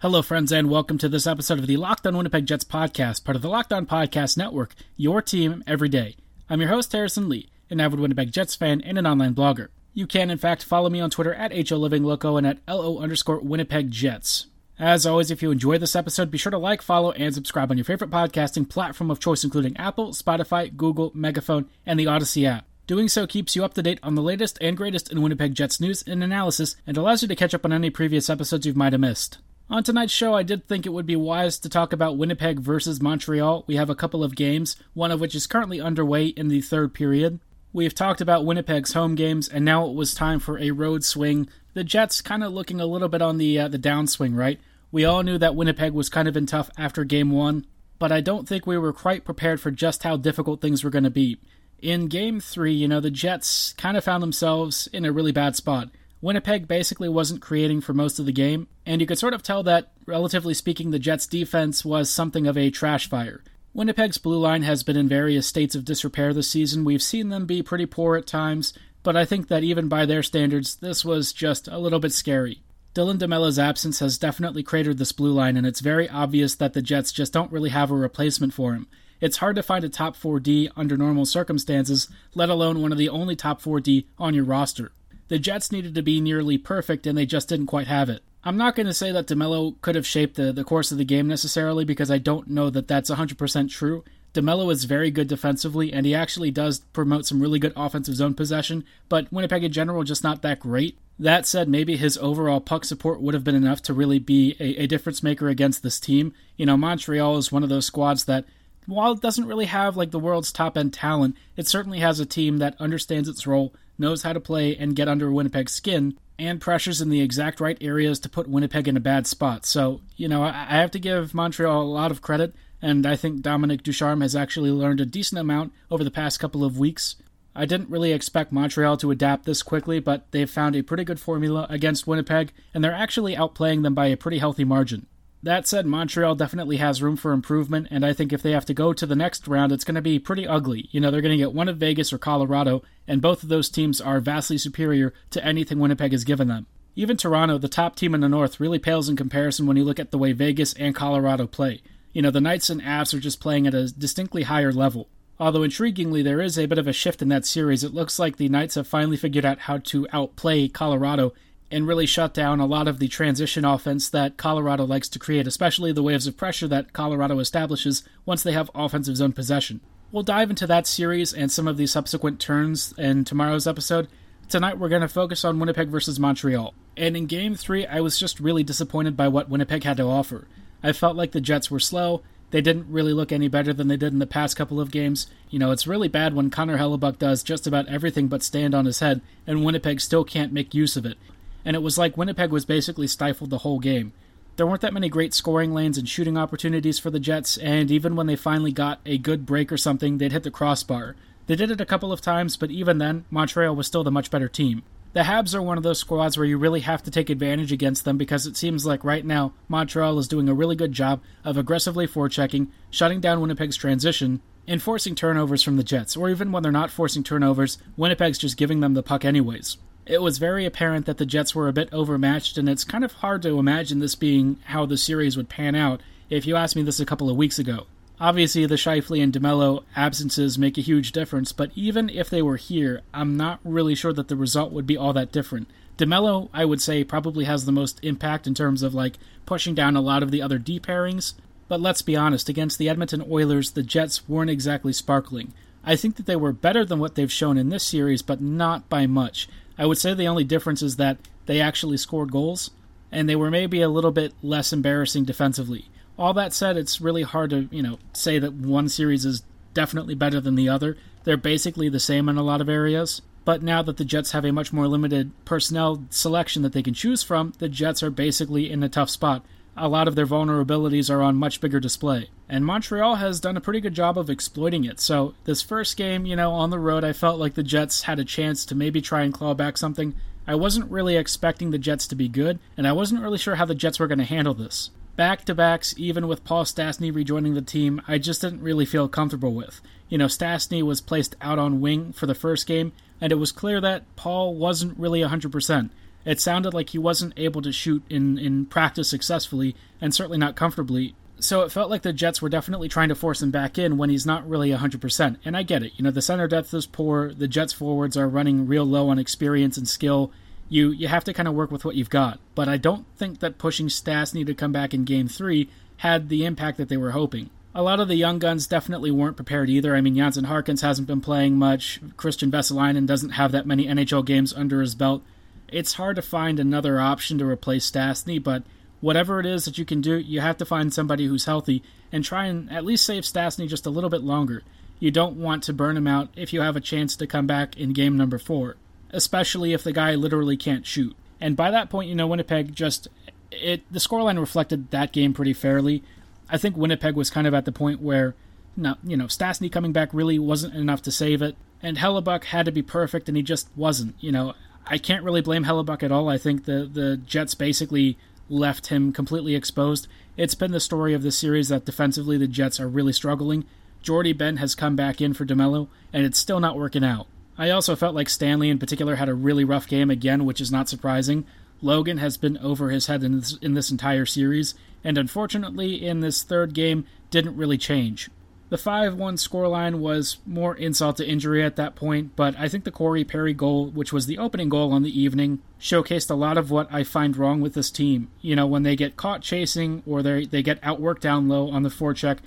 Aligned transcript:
Hello, 0.00 0.20
friends, 0.20 0.52
and 0.52 0.68
welcome 0.68 0.98
to 0.98 1.08
this 1.08 1.26
episode 1.26 1.58
of 1.58 1.66
the 1.66 1.78
Locked 1.78 2.06
On 2.06 2.14
Winnipeg 2.14 2.44
Jets 2.44 2.64
podcast, 2.64 3.24
part 3.24 3.34
of 3.34 3.40
the 3.40 3.48
Locked 3.48 3.72
On 3.72 3.86
Podcast 3.86 4.36
Network, 4.36 4.74
your 4.94 5.22
team 5.22 5.64
every 5.66 5.88
day. 5.88 6.16
I'm 6.50 6.60
your 6.60 6.68
host, 6.68 6.92
Harrison 6.92 7.30
Lee, 7.30 7.48
an 7.70 7.80
avid 7.80 7.98
Winnipeg 7.98 8.30
Jets 8.30 8.54
fan 8.54 8.82
and 8.82 8.98
an 8.98 9.06
online 9.06 9.34
blogger. 9.34 9.68
You 9.94 10.06
can, 10.06 10.28
in 10.28 10.36
fact, 10.36 10.62
follow 10.62 10.90
me 10.90 11.00
on 11.00 11.08
Twitter 11.08 11.32
at 11.32 11.50
HOLivingLoco 11.50 12.36
and 12.36 12.46
at 12.46 12.58
LO 12.68 12.98
underscore 12.98 13.40
Winnipeg 13.40 13.90
Jets. 13.90 14.48
As 14.78 15.06
always, 15.06 15.30
if 15.30 15.40
you 15.40 15.50
enjoy 15.50 15.78
this 15.78 15.96
episode, 15.96 16.30
be 16.30 16.36
sure 16.36 16.52
to 16.52 16.58
like, 16.58 16.82
follow, 16.82 17.12
and 17.12 17.34
subscribe 17.34 17.70
on 17.70 17.78
your 17.78 17.86
favorite 17.86 18.10
podcasting 18.10 18.68
platform 18.68 19.10
of 19.10 19.18
choice, 19.18 19.44
including 19.44 19.78
Apple, 19.78 20.10
Spotify, 20.10 20.76
Google, 20.76 21.10
Megaphone, 21.14 21.70
and 21.86 21.98
the 21.98 22.06
Odyssey 22.06 22.44
app. 22.44 22.66
Doing 22.86 23.08
so 23.08 23.26
keeps 23.26 23.56
you 23.56 23.64
up 23.64 23.72
to 23.72 23.82
date 23.82 24.00
on 24.02 24.14
the 24.14 24.20
latest 24.20 24.58
and 24.60 24.76
greatest 24.76 25.10
in 25.10 25.22
Winnipeg 25.22 25.54
Jets 25.54 25.80
news 25.80 26.04
and 26.06 26.22
analysis 26.22 26.76
and 26.86 26.98
allows 26.98 27.22
you 27.22 27.28
to 27.28 27.34
catch 27.34 27.54
up 27.54 27.64
on 27.64 27.72
any 27.72 27.88
previous 27.88 28.28
episodes 28.28 28.66
you 28.66 28.74
might 28.74 28.92
have 28.92 29.00
missed. 29.00 29.38
On 29.68 29.82
tonight's 29.82 30.12
show, 30.12 30.32
I 30.32 30.44
did 30.44 30.68
think 30.68 30.86
it 30.86 30.92
would 30.92 31.06
be 31.06 31.16
wise 31.16 31.58
to 31.58 31.68
talk 31.68 31.92
about 31.92 32.16
Winnipeg 32.16 32.60
versus 32.60 33.02
Montreal. 33.02 33.64
We 33.66 33.74
have 33.74 33.90
a 33.90 33.96
couple 33.96 34.22
of 34.22 34.36
games, 34.36 34.76
one 34.94 35.10
of 35.10 35.20
which 35.20 35.34
is 35.34 35.48
currently 35.48 35.80
underway 35.80 36.26
in 36.26 36.46
the 36.46 36.60
third 36.60 36.94
period. 36.94 37.40
We 37.72 37.82
have 37.82 37.94
talked 37.94 38.20
about 38.20 38.44
Winnipeg's 38.44 38.92
home 38.92 39.16
games, 39.16 39.48
and 39.48 39.64
now 39.64 39.84
it 39.88 39.94
was 39.94 40.14
time 40.14 40.38
for 40.38 40.56
a 40.60 40.70
road 40.70 41.02
swing. 41.02 41.48
The 41.74 41.82
Jets 41.82 42.20
kind 42.20 42.44
of 42.44 42.52
looking 42.52 42.80
a 42.80 42.86
little 42.86 43.08
bit 43.08 43.20
on 43.20 43.38
the 43.38 43.58
uh, 43.58 43.68
the 43.68 43.78
downswing, 43.78 44.36
right? 44.36 44.60
We 44.92 45.04
all 45.04 45.24
knew 45.24 45.36
that 45.38 45.56
Winnipeg 45.56 45.92
was 45.92 46.08
kind 46.08 46.28
of 46.28 46.36
in 46.36 46.46
tough 46.46 46.70
after 46.78 47.02
game 47.02 47.32
one, 47.32 47.66
but 47.98 48.12
I 48.12 48.20
don't 48.20 48.48
think 48.48 48.66
we 48.66 48.78
were 48.78 48.92
quite 48.92 49.24
prepared 49.24 49.60
for 49.60 49.72
just 49.72 50.04
how 50.04 50.16
difficult 50.16 50.60
things 50.60 50.84
were 50.84 50.90
going 50.90 51.04
to 51.04 51.10
be. 51.10 51.38
In 51.80 52.06
game 52.06 52.38
three, 52.38 52.72
you 52.72 52.86
know, 52.86 53.00
the 53.00 53.10
Jets 53.10 53.74
kind 53.76 53.96
of 53.96 54.04
found 54.04 54.22
themselves 54.22 54.86
in 54.92 55.04
a 55.04 55.12
really 55.12 55.32
bad 55.32 55.56
spot. 55.56 55.88
Winnipeg 56.20 56.66
basically 56.66 57.08
wasn't 57.08 57.42
creating 57.42 57.82
for 57.82 57.92
most 57.92 58.18
of 58.18 58.26
the 58.26 58.32
game, 58.32 58.68
and 58.86 59.00
you 59.00 59.06
could 59.06 59.18
sort 59.18 59.34
of 59.34 59.42
tell 59.42 59.62
that, 59.64 59.92
relatively 60.06 60.54
speaking, 60.54 60.90
the 60.90 60.98
Jets' 60.98 61.26
defense 61.26 61.84
was 61.84 62.08
something 62.08 62.46
of 62.46 62.56
a 62.56 62.70
trash 62.70 63.08
fire. 63.08 63.42
Winnipeg's 63.74 64.16
blue 64.16 64.38
line 64.38 64.62
has 64.62 64.82
been 64.82 64.96
in 64.96 65.08
various 65.08 65.46
states 65.46 65.74
of 65.74 65.84
disrepair 65.84 66.32
this 66.32 66.50
season. 66.50 66.84
We've 66.84 67.02
seen 67.02 67.28
them 67.28 67.44
be 67.44 67.62
pretty 67.62 67.84
poor 67.84 68.16
at 68.16 68.26
times, 68.26 68.72
but 69.02 69.16
I 69.16 69.26
think 69.26 69.48
that 69.48 69.62
even 69.62 69.88
by 69.88 70.06
their 70.06 70.22
standards, 70.22 70.76
this 70.76 71.04
was 71.04 71.34
just 71.34 71.68
a 71.68 71.78
little 71.78 72.00
bit 72.00 72.12
scary. 72.12 72.62
Dylan 72.94 73.18
DeMelo's 73.18 73.58
absence 73.58 73.98
has 73.98 74.16
definitely 74.16 74.62
cratered 74.62 74.96
this 74.96 75.12
blue 75.12 75.32
line, 75.32 75.58
and 75.58 75.66
it's 75.66 75.80
very 75.80 76.08
obvious 76.08 76.54
that 76.54 76.72
the 76.72 76.80
Jets 76.80 77.12
just 77.12 77.34
don't 77.34 77.52
really 77.52 77.68
have 77.68 77.90
a 77.90 77.94
replacement 77.94 78.54
for 78.54 78.72
him. 78.72 78.86
It's 79.20 79.36
hard 79.36 79.56
to 79.56 79.62
find 79.62 79.84
a 79.84 79.90
top 79.90 80.16
4D 80.16 80.70
under 80.74 80.96
normal 80.96 81.26
circumstances, 81.26 82.08
let 82.34 82.48
alone 82.48 82.80
one 82.80 82.92
of 82.92 82.98
the 82.98 83.10
only 83.10 83.36
top 83.36 83.60
4D 83.60 84.06
on 84.18 84.32
your 84.32 84.44
roster. 84.44 84.92
The 85.28 85.38
Jets 85.38 85.72
needed 85.72 85.94
to 85.94 86.02
be 86.02 86.20
nearly 86.20 86.58
perfect, 86.58 87.06
and 87.06 87.16
they 87.16 87.26
just 87.26 87.48
didn't 87.48 87.66
quite 87.66 87.86
have 87.86 88.08
it. 88.08 88.22
I'm 88.44 88.56
not 88.56 88.76
going 88.76 88.86
to 88.86 88.94
say 88.94 89.10
that 89.10 89.26
DeMelo 89.26 89.80
could 89.80 89.96
have 89.96 90.06
shaped 90.06 90.36
the, 90.36 90.52
the 90.52 90.62
course 90.62 90.92
of 90.92 90.98
the 90.98 91.04
game 91.04 91.26
necessarily 91.26 91.84
because 91.84 92.10
I 92.10 92.18
don't 92.18 92.48
know 92.48 92.70
that 92.70 92.86
that's 92.86 93.10
100% 93.10 93.70
true. 93.70 94.04
DeMelo 94.34 94.70
is 94.70 94.84
very 94.84 95.10
good 95.10 95.28
defensively, 95.28 95.92
and 95.92 96.06
he 96.06 96.14
actually 96.14 96.50
does 96.50 96.80
promote 96.92 97.26
some 97.26 97.40
really 97.40 97.58
good 97.58 97.72
offensive 97.74 98.14
zone 98.14 98.34
possession, 98.34 98.84
but 99.08 99.32
Winnipeg 99.32 99.64
in 99.64 99.72
general 99.72 100.04
just 100.04 100.22
not 100.22 100.42
that 100.42 100.60
great. 100.60 100.98
That 101.18 101.46
said, 101.46 101.68
maybe 101.68 101.96
his 101.96 102.18
overall 102.18 102.60
puck 102.60 102.84
support 102.84 103.22
would 103.22 103.32
have 103.32 103.44
been 103.44 103.54
enough 103.54 103.80
to 103.82 103.94
really 103.94 104.18
be 104.18 104.54
a, 104.60 104.82
a 104.82 104.86
difference 104.86 105.22
maker 105.22 105.48
against 105.48 105.82
this 105.82 105.98
team. 105.98 106.34
You 106.56 106.66
know, 106.66 106.76
Montreal 106.76 107.38
is 107.38 107.50
one 107.50 107.62
of 107.62 107.70
those 107.70 107.86
squads 107.86 108.26
that 108.26 108.44
while 108.86 109.12
it 109.12 109.22
doesn't 109.22 109.46
really 109.46 109.64
have 109.64 109.96
like 109.96 110.10
the 110.10 110.18
world's 110.18 110.52
top 110.52 110.76
end 110.76 110.92
talent, 110.92 111.36
it 111.56 111.66
certainly 111.66 112.00
has 112.00 112.20
a 112.20 112.26
team 112.26 112.58
that 112.58 112.76
understands 112.78 113.28
its 113.28 113.46
role, 113.46 113.74
knows 113.98 114.22
how 114.22 114.32
to 114.32 114.40
play 114.40 114.76
and 114.76 114.96
get 114.96 115.08
under 115.08 115.30
Winnipeg's 115.30 115.72
skin, 115.72 116.18
and 116.38 116.60
pressures 116.60 117.00
in 117.00 117.08
the 117.08 117.20
exact 117.20 117.60
right 117.60 117.78
areas 117.80 118.18
to 118.20 118.28
put 118.28 118.48
Winnipeg 118.48 118.88
in 118.88 118.96
a 118.96 119.00
bad 119.00 119.26
spot. 119.26 119.64
So, 119.64 120.00
you 120.16 120.28
know, 120.28 120.42
I, 120.42 120.52
have 120.52 120.90
to 120.92 120.98
give 120.98 121.34
Montreal 121.34 121.82
a 121.82 121.84
lot 121.84 122.10
of 122.10 122.22
credit, 122.22 122.54
and 122.82 123.06
I 123.06 123.16
think 123.16 123.40
Dominic 123.40 123.82
Ducharme 123.82 124.20
has 124.20 124.36
actually 124.36 124.70
learned 124.70 125.00
a 125.00 125.06
decent 125.06 125.40
amount 125.40 125.72
over 125.90 126.04
the 126.04 126.10
past 126.10 126.38
couple 126.38 126.64
of 126.64 126.78
weeks. 126.78 127.16
I 127.54 127.64
didn't 127.64 127.88
really 127.88 128.12
expect 128.12 128.52
Montreal 128.52 128.98
to 128.98 129.10
adapt 129.10 129.46
this 129.46 129.62
quickly, 129.62 129.98
but 129.98 130.30
they've 130.30 130.50
found 130.50 130.76
a 130.76 130.82
pretty 130.82 131.04
good 131.04 131.18
formula 131.18 131.66
against 131.70 132.06
Winnipeg, 132.06 132.52
and 132.74 132.84
they're 132.84 132.92
actually 132.92 133.34
outplaying 133.34 133.82
them 133.82 133.94
by 133.94 134.06
a 134.06 134.16
pretty 134.16 134.38
healthy 134.38 134.64
margin. 134.64 135.06
That 135.46 135.68
said, 135.68 135.86
Montreal 135.86 136.34
definitely 136.34 136.78
has 136.78 137.00
room 137.00 137.14
for 137.14 137.30
improvement, 137.30 137.86
and 137.92 138.04
I 138.04 138.12
think 138.12 138.32
if 138.32 138.42
they 138.42 138.50
have 138.50 138.64
to 138.64 138.74
go 138.74 138.92
to 138.92 139.06
the 139.06 139.14
next 139.14 139.46
round, 139.46 139.70
it's 139.70 139.84
going 139.84 139.94
to 139.94 140.02
be 140.02 140.18
pretty 140.18 140.44
ugly. 140.44 140.88
You 140.90 141.00
know, 141.00 141.12
they're 141.12 141.20
going 141.20 141.38
to 141.38 141.44
get 141.44 141.52
one 141.52 141.68
of 141.68 141.76
Vegas 141.76 142.12
or 142.12 142.18
Colorado, 142.18 142.82
and 143.06 143.22
both 143.22 143.44
of 143.44 143.48
those 143.48 143.68
teams 143.68 144.00
are 144.00 144.18
vastly 144.18 144.58
superior 144.58 145.14
to 145.30 145.44
anything 145.44 145.78
Winnipeg 145.78 146.10
has 146.10 146.24
given 146.24 146.48
them. 146.48 146.66
Even 146.96 147.16
Toronto, 147.16 147.58
the 147.58 147.68
top 147.68 147.94
team 147.94 148.12
in 148.12 148.22
the 148.22 148.28
North, 148.28 148.58
really 148.58 148.80
pales 148.80 149.08
in 149.08 149.14
comparison 149.14 149.68
when 149.68 149.76
you 149.76 149.84
look 149.84 150.00
at 150.00 150.10
the 150.10 150.18
way 150.18 150.32
Vegas 150.32 150.72
and 150.72 150.96
Colorado 150.96 151.46
play. 151.46 151.80
You 152.12 152.22
know, 152.22 152.32
the 152.32 152.40
Knights 152.40 152.68
and 152.68 152.82
Avs 152.82 153.14
are 153.14 153.20
just 153.20 153.38
playing 153.38 153.68
at 153.68 153.74
a 153.74 153.92
distinctly 153.92 154.42
higher 154.42 154.72
level. 154.72 155.08
Although 155.38 155.60
intriguingly, 155.60 156.24
there 156.24 156.40
is 156.40 156.58
a 156.58 156.66
bit 156.66 156.78
of 156.78 156.88
a 156.88 156.92
shift 156.92 157.22
in 157.22 157.28
that 157.28 157.46
series. 157.46 157.84
It 157.84 157.94
looks 157.94 158.18
like 158.18 158.36
the 158.36 158.48
Knights 158.48 158.74
have 158.74 158.88
finally 158.88 159.16
figured 159.16 159.44
out 159.44 159.60
how 159.60 159.78
to 159.78 160.08
outplay 160.12 160.66
Colorado 160.66 161.34
and 161.70 161.86
really 161.86 162.06
shut 162.06 162.32
down 162.32 162.60
a 162.60 162.66
lot 162.66 162.86
of 162.86 162.98
the 162.98 163.08
transition 163.08 163.64
offense 163.64 164.08
that 164.08 164.36
Colorado 164.36 164.84
likes 164.84 165.08
to 165.08 165.18
create, 165.18 165.46
especially 165.46 165.92
the 165.92 166.02
waves 166.02 166.26
of 166.26 166.36
pressure 166.36 166.68
that 166.68 166.92
Colorado 166.92 167.38
establishes 167.38 168.04
once 168.24 168.42
they 168.42 168.52
have 168.52 168.70
offensive 168.74 169.16
zone 169.16 169.32
possession. 169.32 169.80
We'll 170.12 170.22
dive 170.22 170.50
into 170.50 170.66
that 170.68 170.86
series 170.86 171.34
and 171.34 171.50
some 171.50 171.66
of 171.66 171.76
the 171.76 171.86
subsequent 171.86 172.38
turns 172.38 172.94
in 172.96 173.24
tomorrow's 173.24 173.66
episode. 173.66 174.08
Tonight, 174.48 174.78
we're 174.78 174.88
going 174.88 175.02
to 175.02 175.08
focus 175.08 175.44
on 175.44 175.58
Winnipeg 175.58 175.88
versus 175.88 176.20
Montreal. 176.20 176.72
And 176.96 177.16
in 177.16 177.26
Game 177.26 177.56
3, 177.56 177.86
I 177.86 178.00
was 178.00 178.18
just 178.18 178.38
really 178.38 178.62
disappointed 178.62 179.16
by 179.16 179.26
what 179.26 179.48
Winnipeg 179.48 179.82
had 179.82 179.96
to 179.96 180.04
offer. 180.04 180.46
I 180.84 180.92
felt 180.92 181.16
like 181.16 181.32
the 181.32 181.40
Jets 181.40 181.70
were 181.70 181.80
slow. 181.80 182.22
They 182.52 182.60
didn't 182.60 182.86
really 182.88 183.12
look 183.12 183.32
any 183.32 183.48
better 183.48 183.72
than 183.72 183.88
they 183.88 183.96
did 183.96 184.12
in 184.12 184.20
the 184.20 184.26
past 184.26 184.56
couple 184.56 184.80
of 184.80 184.92
games. 184.92 185.26
You 185.50 185.58
know, 185.58 185.72
it's 185.72 185.88
really 185.88 186.06
bad 186.06 186.32
when 186.32 186.48
Connor 186.48 186.78
Hellebuyck 186.78 187.18
does 187.18 187.42
just 187.42 187.66
about 187.66 187.88
everything 187.88 188.28
but 188.28 188.44
stand 188.44 188.72
on 188.72 188.84
his 188.84 189.00
head, 189.00 189.20
and 189.48 189.64
Winnipeg 189.64 190.00
still 190.00 190.22
can't 190.22 190.52
make 190.52 190.72
use 190.72 190.96
of 190.96 191.04
it 191.04 191.18
and 191.66 191.76
it 191.76 191.82
was 191.82 191.98
like 191.98 192.16
Winnipeg 192.16 192.50
was 192.50 192.64
basically 192.64 193.08
stifled 193.08 193.50
the 193.50 193.58
whole 193.58 193.80
game. 193.80 194.12
There 194.56 194.66
weren't 194.66 194.80
that 194.80 194.94
many 194.94 195.10
great 195.10 195.34
scoring 195.34 195.74
lanes 195.74 195.98
and 195.98 196.08
shooting 196.08 196.38
opportunities 196.38 196.98
for 196.98 197.10
the 197.10 197.20
Jets, 197.20 197.58
and 197.58 197.90
even 197.90 198.16
when 198.16 198.26
they 198.26 198.36
finally 198.36 198.72
got 198.72 199.00
a 199.04 199.18
good 199.18 199.44
break 199.44 199.70
or 199.70 199.76
something, 199.76 200.16
they'd 200.16 200.32
hit 200.32 200.44
the 200.44 200.50
crossbar. 200.50 201.16
They 201.46 201.56
did 201.56 201.70
it 201.70 201.80
a 201.80 201.86
couple 201.86 202.12
of 202.12 202.22
times, 202.22 202.56
but 202.56 202.70
even 202.70 202.98
then, 202.98 203.26
Montreal 203.30 203.76
was 203.76 203.86
still 203.86 204.04
the 204.04 204.10
much 204.10 204.30
better 204.30 204.48
team. 204.48 204.82
The 205.12 205.22
Habs 205.22 205.54
are 205.54 205.62
one 205.62 205.76
of 205.76 205.82
those 205.82 205.98
squads 205.98 206.36
where 206.36 206.46
you 206.46 206.56
really 206.56 206.80
have 206.80 207.02
to 207.02 207.10
take 207.10 207.30
advantage 207.30 207.72
against 207.72 208.04
them 208.04 208.16
because 208.16 208.46
it 208.46 208.56
seems 208.56 208.86
like 208.86 209.02
right 209.02 209.24
now 209.24 209.52
Montreal 209.68 210.18
is 210.18 210.28
doing 210.28 210.48
a 210.48 210.54
really 210.54 210.76
good 210.76 210.92
job 210.92 211.20
of 211.44 211.56
aggressively 211.56 212.06
forechecking, 212.06 212.68
shutting 212.90 213.20
down 213.20 213.40
Winnipeg's 213.40 213.76
transition, 213.76 214.40
and 214.68 214.82
forcing 214.82 215.14
turnovers 215.14 215.62
from 215.62 215.76
the 215.76 215.84
Jets. 215.84 216.16
Or 216.16 216.28
even 216.28 216.52
when 216.52 216.62
they're 216.62 216.70
not 216.70 216.90
forcing 216.90 217.24
turnovers, 217.24 217.78
Winnipeg's 217.96 218.38
just 218.38 218.56
giving 218.56 218.80
them 218.80 218.94
the 218.94 219.02
puck 219.02 219.24
anyways. 219.24 219.78
It 220.06 220.22
was 220.22 220.38
very 220.38 220.64
apparent 220.64 221.04
that 221.06 221.18
the 221.18 221.26
Jets 221.26 221.52
were 221.52 221.66
a 221.66 221.72
bit 221.72 221.88
overmatched, 221.92 222.56
and 222.56 222.68
it's 222.68 222.84
kind 222.84 223.04
of 223.04 223.12
hard 223.14 223.42
to 223.42 223.58
imagine 223.58 223.98
this 223.98 224.14
being 224.14 224.58
how 224.66 224.86
the 224.86 224.96
series 224.96 225.36
would 225.36 225.48
pan 225.48 225.74
out 225.74 226.00
if 226.30 226.46
you 226.46 226.54
asked 226.54 226.76
me 226.76 226.82
this 226.82 227.00
a 227.00 227.06
couple 227.06 227.28
of 227.28 227.36
weeks 227.36 227.58
ago. 227.58 227.86
Obviously, 228.20 228.64
the 228.66 228.76
Scheifele 228.76 229.20
and 229.22 229.32
DeMelo 229.32 229.82
absences 229.96 230.58
make 230.58 230.78
a 230.78 230.82
huge 230.82 231.10
difference, 231.10 231.52
but 231.52 231.72
even 231.74 232.08
if 232.08 232.30
they 232.30 232.40
were 232.40 232.56
here, 232.56 233.02
I'm 233.12 233.36
not 233.36 233.58
really 233.64 233.96
sure 233.96 234.12
that 234.12 234.28
the 234.28 234.36
result 234.36 234.72
would 234.72 234.86
be 234.86 234.96
all 234.96 235.12
that 235.12 235.32
different. 235.32 235.68
DeMelo, 235.98 236.48
I 236.52 236.64
would 236.64 236.80
say, 236.80 237.02
probably 237.02 237.44
has 237.44 237.64
the 237.64 237.72
most 237.72 237.98
impact 238.02 238.46
in 238.46 238.54
terms 238.54 238.82
of 238.82 238.94
like 238.94 239.18
pushing 239.44 239.74
down 239.74 239.96
a 239.96 240.00
lot 240.00 240.22
of 240.22 240.30
the 240.30 240.40
other 240.40 240.58
D 240.58 240.78
pairings. 240.78 241.34
But 241.68 241.80
let's 241.80 242.00
be 242.00 242.14
honest, 242.14 242.48
against 242.48 242.78
the 242.78 242.88
Edmonton 242.88 243.24
Oilers, 243.28 243.72
the 243.72 243.82
Jets 243.82 244.28
weren't 244.28 244.50
exactly 244.50 244.92
sparkling. 244.92 245.52
I 245.84 245.96
think 245.96 246.16
that 246.16 246.26
they 246.26 246.36
were 246.36 246.52
better 246.52 246.84
than 246.84 247.00
what 247.00 247.16
they've 247.16 247.30
shown 247.30 247.58
in 247.58 247.70
this 247.70 247.84
series, 247.84 248.22
but 248.22 248.40
not 248.40 248.88
by 248.88 249.06
much. 249.06 249.48
I 249.78 249.86
would 249.86 249.98
say 249.98 250.14
the 250.14 250.28
only 250.28 250.44
difference 250.44 250.82
is 250.82 250.96
that 250.96 251.18
they 251.46 251.60
actually 251.60 251.96
scored 251.96 252.32
goals, 252.32 252.70
and 253.12 253.28
they 253.28 253.36
were 253.36 253.50
maybe 253.50 253.82
a 253.82 253.88
little 253.88 254.10
bit 254.10 254.32
less 254.42 254.72
embarrassing 254.72 255.24
defensively. 255.24 255.86
All 256.18 256.34
that 256.34 256.52
said, 256.52 256.76
it's 256.76 257.00
really 257.00 257.22
hard 257.22 257.50
to 257.50 257.68
you 257.70 257.82
know 257.82 257.98
say 258.12 258.38
that 258.38 258.54
one 258.54 258.88
series 258.88 259.24
is 259.24 259.42
definitely 259.74 260.14
better 260.14 260.40
than 260.40 260.54
the 260.54 260.68
other. 260.68 260.96
They're 261.24 261.36
basically 261.36 261.88
the 261.88 262.00
same 262.00 262.28
in 262.28 262.36
a 262.36 262.42
lot 262.42 262.60
of 262.60 262.68
areas. 262.68 263.20
But 263.44 263.62
now 263.62 263.80
that 263.82 263.96
the 263.96 264.04
Jets 264.04 264.32
have 264.32 264.44
a 264.44 264.50
much 264.50 264.72
more 264.72 264.88
limited 264.88 265.30
personnel 265.44 266.02
selection 266.10 266.62
that 266.62 266.72
they 266.72 266.82
can 266.82 266.94
choose 266.94 267.22
from, 267.22 267.52
the 267.58 267.68
Jets 267.68 268.02
are 268.02 268.10
basically 268.10 268.68
in 268.68 268.82
a 268.82 268.88
tough 268.88 269.08
spot. 269.08 269.44
a 269.76 269.88
lot 269.88 270.08
of 270.08 270.16
their 270.16 270.26
vulnerabilities 270.26 271.10
are 271.10 271.22
on 271.22 271.36
much 271.36 271.60
bigger 271.60 271.78
display. 271.78 272.28
And 272.48 272.64
Montreal 272.64 273.16
has 273.16 273.40
done 273.40 273.56
a 273.56 273.60
pretty 273.60 273.80
good 273.80 273.94
job 273.94 274.16
of 274.16 274.30
exploiting 274.30 274.84
it. 274.84 275.00
So, 275.00 275.34
this 275.44 275.62
first 275.62 275.96
game, 275.96 276.26
you 276.26 276.36
know, 276.36 276.52
on 276.52 276.70
the 276.70 276.78
road, 276.78 277.02
I 277.02 277.12
felt 277.12 277.40
like 277.40 277.54
the 277.54 277.62
Jets 277.62 278.02
had 278.02 278.20
a 278.20 278.24
chance 278.24 278.64
to 278.66 278.74
maybe 278.74 279.00
try 279.00 279.22
and 279.22 279.34
claw 279.34 279.54
back 279.54 279.76
something. 279.76 280.14
I 280.46 280.54
wasn't 280.54 280.90
really 280.90 281.16
expecting 281.16 281.70
the 281.70 281.78
Jets 281.78 282.06
to 282.06 282.14
be 282.14 282.28
good, 282.28 282.60
and 282.76 282.86
I 282.86 282.92
wasn't 282.92 283.22
really 283.22 283.38
sure 283.38 283.56
how 283.56 283.64
the 283.64 283.74
Jets 283.74 283.98
were 283.98 284.06
going 284.06 284.20
to 284.20 284.24
handle 284.24 284.54
this. 284.54 284.90
Back 285.16 285.44
to 285.46 285.54
backs, 285.54 285.94
even 285.96 286.28
with 286.28 286.44
Paul 286.44 286.64
Stastny 286.64 287.12
rejoining 287.12 287.54
the 287.54 287.62
team, 287.62 288.00
I 288.06 288.18
just 288.18 288.42
didn't 288.42 288.62
really 288.62 288.84
feel 288.84 289.08
comfortable 289.08 289.54
with. 289.54 289.80
You 290.08 290.18
know, 290.18 290.26
Stastny 290.26 290.82
was 290.82 291.00
placed 291.00 291.34
out 291.40 291.58
on 291.58 291.80
wing 291.80 292.12
for 292.12 292.26
the 292.26 292.34
first 292.34 292.66
game, 292.66 292.92
and 293.20 293.32
it 293.32 293.36
was 293.36 293.50
clear 293.50 293.80
that 293.80 294.04
Paul 294.14 294.54
wasn't 294.54 294.98
really 294.98 295.20
100%. 295.20 295.90
It 296.24 296.40
sounded 296.40 296.74
like 296.74 296.90
he 296.90 296.98
wasn't 296.98 297.34
able 297.36 297.62
to 297.62 297.72
shoot 297.72 298.02
in, 298.10 298.36
in 298.38 298.66
practice 298.66 299.08
successfully, 299.08 299.74
and 300.00 300.14
certainly 300.14 300.38
not 300.38 300.54
comfortably. 300.54 301.14
So 301.38 301.62
it 301.62 301.72
felt 301.72 301.90
like 301.90 302.02
the 302.02 302.12
Jets 302.12 302.40
were 302.40 302.48
definitely 302.48 302.88
trying 302.88 303.10
to 303.10 303.14
force 303.14 303.42
him 303.42 303.50
back 303.50 303.76
in 303.76 303.98
when 303.98 304.08
he's 304.08 304.24
not 304.24 304.48
really 304.48 304.70
100%. 304.70 305.36
And 305.44 305.56
I 305.56 305.62
get 305.62 305.82
it. 305.82 305.92
You 305.96 306.04
know, 306.04 306.10
the 306.10 306.22
center 306.22 306.48
depth 306.48 306.72
is 306.72 306.86
poor, 306.86 307.32
the 307.32 307.48
Jets 307.48 307.72
forwards 307.72 308.16
are 308.16 308.28
running 308.28 308.66
real 308.66 308.84
low 308.84 309.10
on 309.10 309.18
experience 309.18 309.76
and 309.76 309.86
skill. 309.86 310.32
You 310.68 310.90
you 310.90 311.08
have 311.08 311.24
to 311.24 311.32
kind 311.32 311.46
of 311.46 311.54
work 311.54 311.70
with 311.70 311.84
what 311.84 311.94
you've 311.94 312.10
got. 312.10 312.40
But 312.54 312.68
I 312.68 312.76
don't 312.76 313.06
think 313.16 313.40
that 313.40 313.58
pushing 313.58 313.88
Stastny 313.88 314.44
to 314.46 314.54
come 314.54 314.72
back 314.72 314.94
in 314.94 315.04
game 315.04 315.28
3 315.28 315.68
had 315.98 316.28
the 316.28 316.44
impact 316.44 316.78
that 316.78 316.88
they 316.88 316.96
were 316.96 317.12
hoping 317.12 317.50
a 317.76 317.82
lot 317.82 318.00
of 318.00 318.08
the 318.08 318.14
young 318.14 318.38
guns 318.38 318.66
definitely 318.66 319.10
weren't 319.10 319.36
prepared 319.36 319.68
either. 319.68 319.94
I 319.94 320.00
mean, 320.00 320.16
Jansen 320.16 320.44
Harkins 320.44 320.80
hasn't 320.80 321.06
been 321.06 321.20
playing 321.20 321.58
much. 321.58 322.00
Kristian 322.16 322.50
Vesalainen 322.50 323.06
doesn't 323.06 323.30
have 323.30 323.52
that 323.52 323.66
many 323.66 323.84
NHL 323.84 324.24
games 324.24 324.54
under 324.54 324.80
his 324.80 324.94
belt. 324.94 325.22
It's 325.68 325.94
hard 325.94 326.16
to 326.16 326.22
find 326.22 326.58
another 326.58 326.98
option 326.98 327.36
to 327.36 327.44
replace 327.44 327.88
Stastny, 327.88 328.42
but 328.42 328.62
whatever 329.00 329.40
it 329.40 329.46
is 329.46 329.64
that 329.64 329.78
you 329.78 329.84
can 329.84 330.00
do, 330.00 330.16
you 330.16 330.40
have 330.40 330.56
to 330.58 330.64
find 330.64 330.92
somebody 330.92 331.26
who's 331.26 331.44
healthy 331.44 331.82
and 332.12 332.24
try 332.24 332.46
and 332.46 332.70
at 332.70 332.84
least 332.84 333.04
save 333.04 333.24
Stastny 333.24 333.68
just 333.68 333.86
a 333.86 333.90
little 333.90 334.10
bit 334.10 334.22
longer. 334.22 334.62
You 334.98 335.10
don't 335.10 335.36
want 335.36 335.62
to 335.64 335.72
burn 335.72 335.96
him 335.96 336.06
out 336.06 336.30
if 336.36 336.52
you 336.52 336.62
have 336.62 336.76
a 336.76 336.80
chance 336.80 337.16
to 337.16 337.26
come 337.26 337.46
back 337.46 337.76
in 337.76 337.92
game 337.92 338.16
number 338.16 338.38
four, 338.38 338.76
especially 339.10 339.72
if 339.72 339.84
the 339.84 339.92
guy 339.92 340.14
literally 340.14 340.56
can't 340.56 340.86
shoot. 340.86 341.14
And 341.40 341.56
by 341.56 341.70
that 341.70 341.90
point, 341.90 342.08
you 342.08 342.14
know, 342.14 342.26
Winnipeg 342.26 342.74
just 342.74 343.08
it 343.50 343.82
the 343.90 343.98
scoreline 343.98 344.38
reflected 344.38 344.90
that 344.90 345.12
game 345.12 345.34
pretty 345.34 345.52
fairly. 345.52 346.02
I 346.48 346.58
think 346.58 346.76
Winnipeg 346.76 347.14
was 347.14 347.30
kind 347.30 347.46
of 347.46 347.54
at 347.54 347.64
the 347.64 347.72
point 347.72 348.00
where, 348.00 348.34
no, 348.76 348.94
you 349.02 349.16
know, 349.16 349.26
Stastny 349.26 349.70
coming 349.70 349.92
back 349.92 350.10
really 350.12 350.38
wasn't 350.38 350.74
enough 350.74 351.02
to 351.02 351.10
save 351.10 351.42
it, 351.42 351.56
and 351.82 351.98
Hellebuyck 351.98 352.44
had 352.44 352.66
to 352.66 352.72
be 352.72 352.82
perfect, 352.82 353.28
and 353.28 353.36
he 353.36 353.42
just 353.42 353.68
wasn't. 353.76 354.14
You 354.20 354.32
know, 354.32 354.54
I 354.86 354.98
can't 354.98 355.24
really 355.24 355.40
blame 355.42 355.64
Hellebuyck 355.64 356.02
at 356.02 356.12
all. 356.12 356.28
I 356.28 356.38
think 356.38 356.64
the 356.64 356.88
the 356.90 357.16
Jets 357.18 357.54
basically 357.54 358.16
left 358.48 358.88
him 358.88 359.12
completely 359.12 359.54
exposed. 359.54 360.08
It's 360.36 360.54
been 360.54 360.72
the 360.72 360.80
story 360.80 361.14
of 361.14 361.22
the 361.22 361.32
series 361.32 361.68
that 361.68 361.84
defensively 361.84 362.38
the 362.38 362.46
Jets 362.46 362.78
are 362.78 362.88
really 362.88 363.12
struggling. 363.12 363.64
Jordie 364.02 364.32
Benn 364.32 364.58
has 364.58 364.74
come 364.74 364.94
back 364.96 365.20
in 365.20 365.34
for 365.34 365.44
DeMelo, 365.44 365.88
and 366.12 366.24
it's 366.24 366.38
still 366.38 366.60
not 366.60 366.78
working 366.78 367.04
out. 367.04 367.26
I 367.58 367.70
also 367.70 367.96
felt 367.96 368.14
like 368.14 368.28
Stanley 368.28 368.68
in 368.68 368.78
particular 368.78 369.16
had 369.16 369.28
a 369.28 369.34
really 369.34 369.64
rough 369.64 369.88
game 369.88 370.10
again, 370.10 370.44
which 370.44 370.60
is 370.60 370.70
not 370.70 370.88
surprising. 370.88 371.46
Logan 371.82 372.18
has 372.18 372.36
been 372.36 372.58
over 372.58 372.90
his 372.90 373.06
head 373.06 373.22
in 373.22 373.36
this, 373.36 373.56
in 373.58 373.74
this 373.74 373.90
entire 373.90 374.26
series, 374.26 374.74
and 375.02 375.18
unfortunately, 375.18 376.04
in 376.04 376.20
this 376.20 376.42
third 376.42 376.74
game, 376.74 377.06
didn't 377.30 377.56
really 377.56 377.78
change. 377.78 378.30
The 378.68 378.78
5 378.78 379.14
1 379.14 379.36
scoreline 379.36 380.00
was 380.00 380.38
more 380.44 380.74
insult 380.74 381.18
to 381.18 381.28
injury 381.28 381.62
at 381.62 381.76
that 381.76 381.94
point, 381.94 382.34
but 382.34 382.58
I 382.58 382.68
think 382.68 382.82
the 382.82 382.90
Corey 382.90 383.22
Perry 383.22 383.54
goal, 383.54 383.86
which 383.90 384.12
was 384.12 384.26
the 384.26 384.38
opening 384.38 384.68
goal 384.68 384.92
on 384.92 385.04
the 385.04 385.20
evening, 385.20 385.60
showcased 385.80 386.30
a 386.30 386.34
lot 386.34 386.58
of 386.58 386.70
what 386.70 386.92
I 386.92 387.04
find 387.04 387.36
wrong 387.36 387.60
with 387.60 387.74
this 387.74 387.92
team. 387.92 388.28
You 388.40 388.56
know, 388.56 388.66
when 388.66 388.82
they 388.82 388.96
get 388.96 389.16
caught 389.16 389.42
chasing 389.42 390.02
or 390.04 390.20
they, 390.20 390.46
they 390.46 390.62
get 390.62 390.82
outworked 390.82 391.20
down 391.20 391.48
low 391.48 391.70
on 391.70 391.84
the 391.84 391.90
forecheck, 391.90 392.38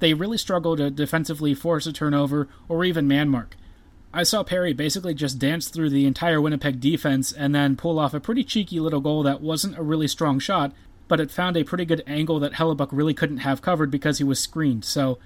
they 0.00 0.14
really 0.14 0.38
struggle 0.38 0.76
to 0.76 0.90
defensively 0.90 1.54
force 1.54 1.86
a 1.86 1.92
turnover 1.92 2.48
or 2.68 2.84
even 2.84 3.06
man 3.06 3.28
mark. 3.28 3.56
I 4.12 4.24
saw 4.24 4.42
Perry 4.42 4.72
basically 4.72 5.14
just 5.14 5.38
dance 5.38 5.68
through 5.68 5.90
the 5.90 6.06
entire 6.06 6.40
Winnipeg 6.40 6.80
defense 6.80 7.30
and 7.30 7.54
then 7.54 7.76
pull 7.76 8.00
off 8.00 8.14
a 8.14 8.20
pretty 8.20 8.42
cheeky 8.42 8.80
little 8.80 9.00
goal 9.00 9.22
that 9.22 9.40
wasn't 9.40 9.78
a 9.78 9.82
really 9.82 10.08
strong 10.08 10.40
shot, 10.40 10.72
but 11.06 11.20
it 11.20 11.30
found 11.30 11.56
a 11.56 11.62
pretty 11.62 11.84
good 11.84 12.02
angle 12.06 12.40
that 12.40 12.54
Hellebuyck 12.54 12.88
really 12.90 13.14
couldn't 13.14 13.38
have 13.38 13.62
covered 13.62 13.92
because 13.92 14.18
he 14.18 14.24
was 14.24 14.40
screened. 14.40 14.84
So, 14.84 15.18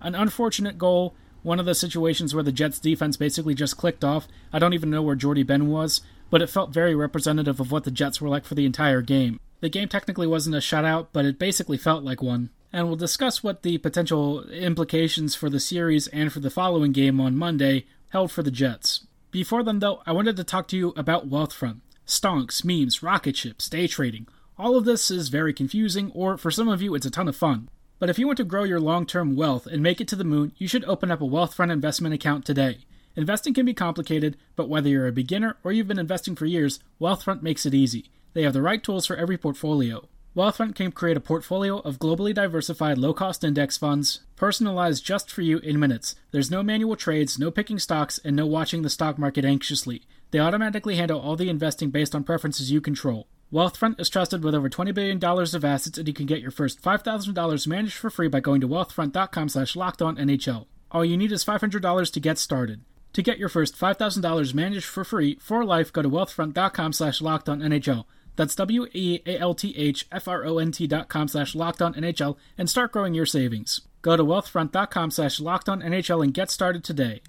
an 0.00 0.14
unfortunate 0.14 0.78
goal. 0.78 1.14
One 1.42 1.60
of 1.60 1.66
the 1.66 1.74
situations 1.74 2.34
where 2.34 2.44
the 2.44 2.52
Jets 2.52 2.78
defense 2.78 3.16
basically 3.16 3.54
just 3.54 3.76
clicked 3.76 4.04
off. 4.04 4.28
I 4.52 4.58
don't 4.58 4.74
even 4.74 4.90
know 4.90 5.02
where 5.02 5.16
Jordie 5.16 5.42
Benn 5.42 5.68
was, 5.68 6.00
but 6.30 6.42
it 6.42 6.50
felt 6.50 6.72
very 6.72 6.94
representative 6.94 7.60
of 7.60 7.70
what 7.70 7.84
the 7.84 7.90
Jets 7.90 8.20
were 8.20 8.28
like 8.28 8.44
for 8.44 8.54
the 8.54 8.66
entire 8.66 9.02
game. 9.02 9.40
The 9.60 9.68
game 9.68 9.88
technically 9.88 10.26
wasn't 10.26 10.56
a 10.56 10.58
shutout, 10.58 11.08
but 11.12 11.24
it 11.24 11.38
basically 11.38 11.78
felt 11.78 12.04
like 12.04 12.22
one. 12.22 12.50
And 12.72 12.86
we'll 12.86 12.96
discuss 12.96 13.42
what 13.42 13.62
the 13.62 13.78
potential 13.78 14.42
implications 14.50 15.34
for 15.34 15.48
the 15.48 15.60
series 15.60 16.06
and 16.08 16.32
for 16.32 16.40
the 16.40 16.50
following 16.50 16.92
game 16.92 17.20
on 17.20 17.36
Monday 17.36 17.86
held 18.10 18.30
for 18.30 18.42
the 18.42 18.50
Jets. 18.50 19.06
Before 19.30 19.62
then, 19.62 19.78
though, 19.78 20.02
I 20.06 20.12
wanted 20.12 20.36
to 20.36 20.44
talk 20.44 20.68
to 20.68 20.76
you 20.76 20.92
about 20.96 21.30
Wealthfront. 21.30 21.80
Stonks, 22.06 22.64
memes, 22.64 23.02
rocket 23.02 23.36
ships, 23.36 23.68
day 23.68 23.86
trading, 23.86 24.26
all 24.58 24.76
of 24.76 24.84
this 24.84 25.10
is 25.10 25.28
very 25.28 25.54
confusing, 25.54 26.10
or 26.14 26.36
for 26.36 26.50
some 26.50 26.68
of 26.68 26.82
you, 26.82 26.94
it's 26.94 27.06
a 27.06 27.10
ton 27.10 27.28
of 27.28 27.36
fun. 27.36 27.68
But 27.98 28.08
if 28.08 28.18
you 28.18 28.26
want 28.26 28.36
to 28.36 28.44
grow 28.44 28.64
your 28.64 28.80
long 28.80 29.06
term 29.06 29.34
wealth 29.34 29.66
and 29.66 29.82
make 29.82 30.00
it 30.00 30.08
to 30.08 30.16
the 30.16 30.24
moon, 30.24 30.52
you 30.56 30.68
should 30.68 30.84
open 30.84 31.10
up 31.10 31.20
a 31.20 31.24
Wealthfront 31.24 31.72
investment 31.72 32.14
account 32.14 32.44
today. 32.44 32.78
Investing 33.16 33.54
can 33.54 33.66
be 33.66 33.74
complicated, 33.74 34.36
but 34.54 34.68
whether 34.68 34.88
you're 34.88 35.08
a 35.08 35.12
beginner 35.12 35.56
or 35.64 35.72
you've 35.72 35.88
been 35.88 35.98
investing 35.98 36.36
for 36.36 36.46
years, 36.46 36.78
Wealthfront 37.00 37.42
makes 37.42 37.66
it 37.66 37.74
easy. 37.74 38.10
They 38.34 38.42
have 38.42 38.52
the 38.52 38.62
right 38.62 38.82
tools 38.82 39.06
for 39.06 39.16
every 39.16 39.36
portfolio. 39.36 40.08
Wealthfront 40.36 40.76
can 40.76 40.92
create 40.92 41.16
a 41.16 41.20
portfolio 41.20 41.78
of 41.78 41.98
globally 41.98 42.32
diversified 42.32 42.98
low 42.98 43.12
cost 43.12 43.42
index 43.42 43.76
funds, 43.76 44.20
personalized 44.36 45.04
just 45.04 45.28
for 45.32 45.42
you 45.42 45.58
in 45.58 45.80
minutes. 45.80 46.14
There's 46.30 46.52
no 46.52 46.62
manual 46.62 46.94
trades, 46.94 47.40
no 47.40 47.50
picking 47.50 47.80
stocks, 47.80 48.18
and 48.18 48.36
no 48.36 48.46
watching 48.46 48.82
the 48.82 48.90
stock 48.90 49.18
market 49.18 49.44
anxiously. 49.44 50.02
They 50.30 50.38
automatically 50.38 50.94
handle 50.94 51.20
all 51.20 51.34
the 51.34 51.48
investing 51.48 51.90
based 51.90 52.14
on 52.14 52.22
preferences 52.22 52.70
you 52.70 52.80
control. 52.80 53.26
Wealthfront 53.52 53.98
is 53.98 54.08
trusted 54.10 54.44
with 54.44 54.54
over 54.54 54.68
$20 54.68 54.92
billion 54.92 55.24
of 55.24 55.64
assets, 55.64 55.96
and 55.96 56.06
you 56.06 56.12
can 56.12 56.26
get 56.26 56.42
your 56.42 56.50
first 56.50 56.82
$5,000 56.82 57.66
managed 57.66 57.94
for 57.94 58.10
free 58.10 58.28
by 58.28 58.40
going 58.40 58.60
to 58.60 58.68
wealthfront.com 58.68 59.48
slash 59.48 59.74
NHL. 59.74 60.66
All 60.90 61.04
you 61.04 61.16
need 61.16 61.32
is 61.32 61.46
$500 61.46 62.12
to 62.12 62.20
get 62.20 62.38
started. 62.38 62.82
To 63.14 63.22
get 63.22 63.38
your 63.38 63.48
first 63.48 63.78
$5,000 63.78 64.54
managed 64.54 64.84
for 64.84 65.02
free 65.02 65.38
for 65.40 65.64
life, 65.64 65.90
go 65.92 66.02
to 66.02 66.10
wealthfront.com 66.10 66.92
slash 66.92 67.22
NHL. 67.22 68.04
That's 68.36 68.54
W-E-A-L-T-H-F-R-O-N-T 68.54 70.86
dot 70.86 71.08
com 71.08 71.26
slash 71.26 71.54
NHL 71.54 72.36
and 72.56 72.70
start 72.70 72.92
growing 72.92 73.14
your 73.14 73.26
savings. 73.26 73.80
Go 74.02 74.16
to 74.16 74.22
wealthfront.com 74.22 75.10
slash 75.10 75.40
NHL 75.40 76.22
and 76.22 76.34
get 76.34 76.50
started 76.50 76.84
today. 76.84 77.22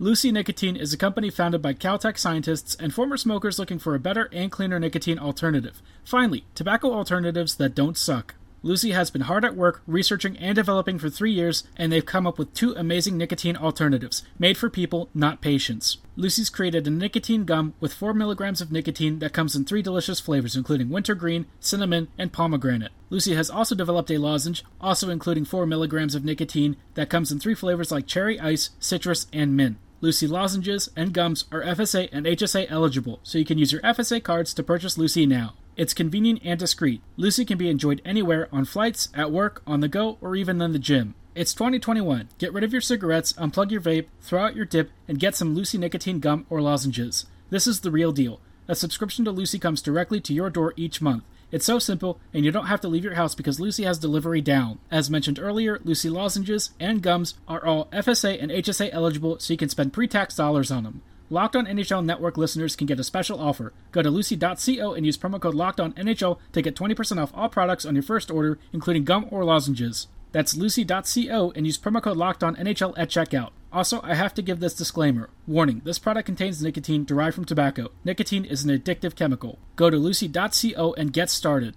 Lucy 0.00 0.30
Nicotine 0.30 0.76
is 0.76 0.92
a 0.92 0.96
company 0.96 1.28
founded 1.28 1.60
by 1.60 1.74
Caltech 1.74 2.16
scientists 2.16 2.76
and 2.76 2.94
former 2.94 3.16
smokers 3.16 3.58
looking 3.58 3.80
for 3.80 3.96
a 3.96 3.98
better 3.98 4.28
and 4.32 4.52
cleaner 4.52 4.78
nicotine 4.78 5.18
alternative. 5.18 5.82
Finally, 6.04 6.44
tobacco 6.54 6.92
alternatives 6.92 7.56
that 7.56 7.74
don't 7.74 7.98
suck. 7.98 8.36
Lucy 8.62 8.92
has 8.92 9.10
been 9.10 9.22
hard 9.22 9.44
at 9.44 9.56
work 9.56 9.82
researching 9.88 10.36
and 10.36 10.54
developing 10.54 11.00
for 11.00 11.10
three 11.10 11.32
years, 11.32 11.64
and 11.76 11.90
they've 11.90 12.06
come 12.06 12.28
up 12.28 12.38
with 12.38 12.54
two 12.54 12.74
amazing 12.76 13.16
nicotine 13.16 13.56
alternatives, 13.56 14.22
made 14.38 14.56
for 14.56 14.70
people, 14.70 15.08
not 15.14 15.40
patients. 15.40 15.96
Lucy's 16.16 16.48
created 16.48 16.86
a 16.86 16.90
nicotine 16.90 17.44
gum 17.44 17.74
with 17.80 17.92
4 17.92 18.14
milligrams 18.14 18.60
of 18.60 18.70
nicotine 18.70 19.18
that 19.18 19.32
comes 19.32 19.56
in 19.56 19.64
three 19.64 19.82
delicious 19.82 20.20
flavors, 20.20 20.54
including 20.54 20.90
wintergreen, 20.90 21.46
cinnamon, 21.58 22.06
and 22.16 22.32
pomegranate. 22.32 22.92
Lucy 23.10 23.34
has 23.34 23.50
also 23.50 23.74
developed 23.74 24.12
a 24.12 24.18
lozenge, 24.18 24.64
also 24.80 25.10
including 25.10 25.44
4 25.44 25.66
milligrams 25.66 26.14
of 26.14 26.24
nicotine, 26.24 26.76
that 26.94 27.10
comes 27.10 27.32
in 27.32 27.40
three 27.40 27.54
flavors 27.54 27.90
like 27.90 28.06
cherry 28.06 28.38
ice, 28.38 28.70
citrus, 28.78 29.26
and 29.32 29.56
mint. 29.56 29.76
Lucy 30.00 30.28
lozenges 30.28 30.88
and 30.94 31.12
gums 31.12 31.44
are 31.50 31.60
FSA 31.60 32.08
and 32.12 32.24
HSA 32.24 32.66
eligible, 32.70 33.18
so 33.24 33.36
you 33.36 33.44
can 33.44 33.58
use 33.58 33.72
your 33.72 33.82
FSA 33.82 34.22
cards 34.22 34.54
to 34.54 34.62
purchase 34.62 34.96
Lucy 34.96 35.26
now. 35.26 35.54
It's 35.76 35.92
convenient 35.92 36.40
and 36.44 36.58
discreet. 36.58 37.02
Lucy 37.16 37.44
can 37.44 37.58
be 37.58 37.68
enjoyed 37.68 38.00
anywhere 38.04 38.48
on 38.52 38.64
flights, 38.64 39.08
at 39.12 39.32
work, 39.32 39.60
on 39.66 39.80
the 39.80 39.88
go, 39.88 40.16
or 40.20 40.36
even 40.36 40.62
in 40.62 40.72
the 40.72 40.78
gym. 40.78 41.16
It's 41.34 41.52
2021. 41.52 42.28
Get 42.38 42.52
rid 42.52 42.62
of 42.62 42.72
your 42.72 42.80
cigarettes, 42.80 43.32
unplug 43.32 43.72
your 43.72 43.80
vape, 43.80 44.06
throw 44.20 44.44
out 44.44 44.54
your 44.54 44.64
dip, 44.64 44.90
and 45.08 45.18
get 45.18 45.34
some 45.34 45.54
Lucy 45.54 45.78
nicotine 45.78 46.20
gum 46.20 46.46
or 46.48 46.62
lozenges. 46.62 47.26
This 47.50 47.66
is 47.66 47.80
the 47.80 47.90
real 47.90 48.12
deal. 48.12 48.40
A 48.68 48.76
subscription 48.76 49.24
to 49.24 49.32
Lucy 49.32 49.58
comes 49.58 49.82
directly 49.82 50.20
to 50.20 50.34
your 50.34 50.50
door 50.50 50.74
each 50.76 51.00
month. 51.00 51.24
It's 51.50 51.64
so 51.64 51.78
simple, 51.78 52.20
and 52.34 52.44
you 52.44 52.50
don't 52.50 52.66
have 52.66 52.80
to 52.82 52.88
leave 52.88 53.04
your 53.04 53.14
house 53.14 53.34
because 53.34 53.58
Lucy 53.58 53.84
has 53.84 53.98
delivery 53.98 54.42
down. 54.42 54.78
As 54.90 55.08
mentioned 55.08 55.38
earlier, 55.38 55.80
Lucy 55.82 56.10
lozenges 56.10 56.72
and 56.78 57.02
gums 57.02 57.34
are 57.46 57.64
all 57.64 57.86
FSA 57.86 58.42
and 58.42 58.50
HSA 58.50 58.90
eligible, 58.92 59.38
so 59.38 59.54
you 59.54 59.56
can 59.56 59.70
spend 59.70 59.94
pre 59.94 60.06
tax 60.06 60.36
dollars 60.36 60.70
on 60.70 60.84
them. 60.84 61.00
Locked 61.30 61.56
on 61.56 61.66
NHL 61.66 62.04
Network 62.04 62.36
listeners 62.36 62.76
can 62.76 62.86
get 62.86 63.00
a 63.00 63.04
special 63.04 63.40
offer. 63.40 63.72
Go 63.92 64.02
to 64.02 64.10
lucy.co 64.10 64.94
and 64.94 65.04
use 65.04 65.18
promo 65.18 65.40
code 65.40 65.54
Locked 65.54 65.80
On 65.80 65.92
NHL 65.92 66.38
to 66.52 66.62
get 66.62 66.74
20% 66.74 67.22
off 67.22 67.32
all 67.34 67.50
products 67.50 67.84
on 67.84 67.94
your 67.94 68.02
first 68.02 68.30
order, 68.30 68.58
including 68.72 69.04
gum 69.04 69.26
or 69.30 69.44
lozenges. 69.44 70.06
That's 70.32 70.56
lucy.co 70.56 71.52
and 71.54 71.66
use 71.66 71.78
promo 71.78 72.02
code 72.02 72.16
Locked 72.16 72.42
On 72.42 72.56
NHL 72.56 72.94
at 72.96 73.10
checkout. 73.10 73.50
Also, 73.70 74.00
I 74.02 74.14
have 74.14 74.32
to 74.34 74.42
give 74.42 74.60
this 74.60 74.74
disclaimer. 74.74 75.28
Warning, 75.46 75.82
this 75.84 75.98
product 75.98 76.26
contains 76.26 76.62
nicotine 76.62 77.04
derived 77.04 77.34
from 77.34 77.44
tobacco. 77.44 77.90
Nicotine 78.02 78.46
is 78.46 78.64
an 78.64 78.70
addictive 78.70 79.14
chemical. 79.14 79.58
Go 79.76 79.90
to 79.90 79.98
lucy.co 79.98 80.94
and 80.94 81.12
get 81.12 81.28
started. 81.28 81.74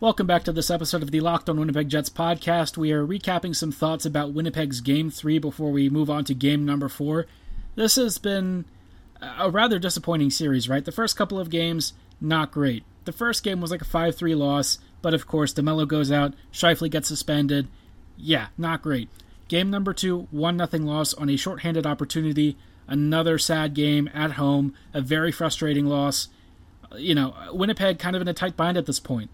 Welcome 0.00 0.26
back 0.26 0.44
to 0.44 0.52
this 0.52 0.70
episode 0.70 1.02
of 1.02 1.10
the 1.10 1.20
Locked 1.20 1.48
on 1.48 1.58
Winnipeg 1.58 1.88
Jets 1.88 2.10
podcast. 2.10 2.76
We 2.76 2.92
are 2.92 3.06
recapping 3.06 3.56
some 3.56 3.72
thoughts 3.72 4.04
about 4.04 4.34
Winnipeg's 4.34 4.80
game 4.80 5.10
three 5.10 5.38
before 5.38 5.72
we 5.72 5.88
move 5.88 6.10
on 6.10 6.24
to 6.26 6.34
game 6.34 6.64
number 6.64 6.88
four. 6.88 7.26
This 7.74 7.96
has 7.96 8.18
been 8.18 8.66
a 9.38 9.50
rather 9.50 9.78
disappointing 9.78 10.30
series, 10.30 10.68
right? 10.68 10.84
The 10.84 10.92
first 10.92 11.16
couple 11.16 11.40
of 11.40 11.50
games, 11.50 11.94
not 12.20 12.52
great. 12.52 12.84
The 13.06 13.12
first 13.12 13.42
game 13.42 13.62
was 13.62 13.70
like 13.70 13.80
a 13.80 13.86
5 13.86 14.14
3 14.14 14.34
loss, 14.34 14.78
but 15.00 15.14
of 15.14 15.26
course, 15.26 15.54
DeMelo 15.54 15.88
goes 15.88 16.12
out, 16.12 16.34
Scheifele 16.52 16.90
gets 16.90 17.08
suspended. 17.08 17.68
Yeah, 18.16 18.48
not 18.58 18.82
great. 18.82 19.08
Game 19.48 19.70
number 19.70 19.94
two, 19.94 20.28
1 20.30 20.56
nothing 20.56 20.84
loss 20.84 21.14
on 21.14 21.30
a 21.30 21.36
shorthanded 21.36 21.86
opportunity. 21.86 22.56
Another 22.86 23.38
sad 23.38 23.74
game 23.74 24.08
at 24.14 24.32
home, 24.32 24.74
a 24.94 25.00
very 25.00 25.32
frustrating 25.32 25.86
loss. 25.86 26.28
You 26.96 27.14
know, 27.14 27.34
Winnipeg 27.52 27.98
kind 27.98 28.14
of 28.14 28.22
in 28.22 28.28
a 28.28 28.34
tight 28.34 28.56
bind 28.56 28.76
at 28.76 28.86
this 28.86 29.00
point. 29.00 29.30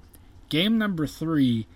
Game 0.49 0.79
number 0.79 1.07
three, 1.07 1.67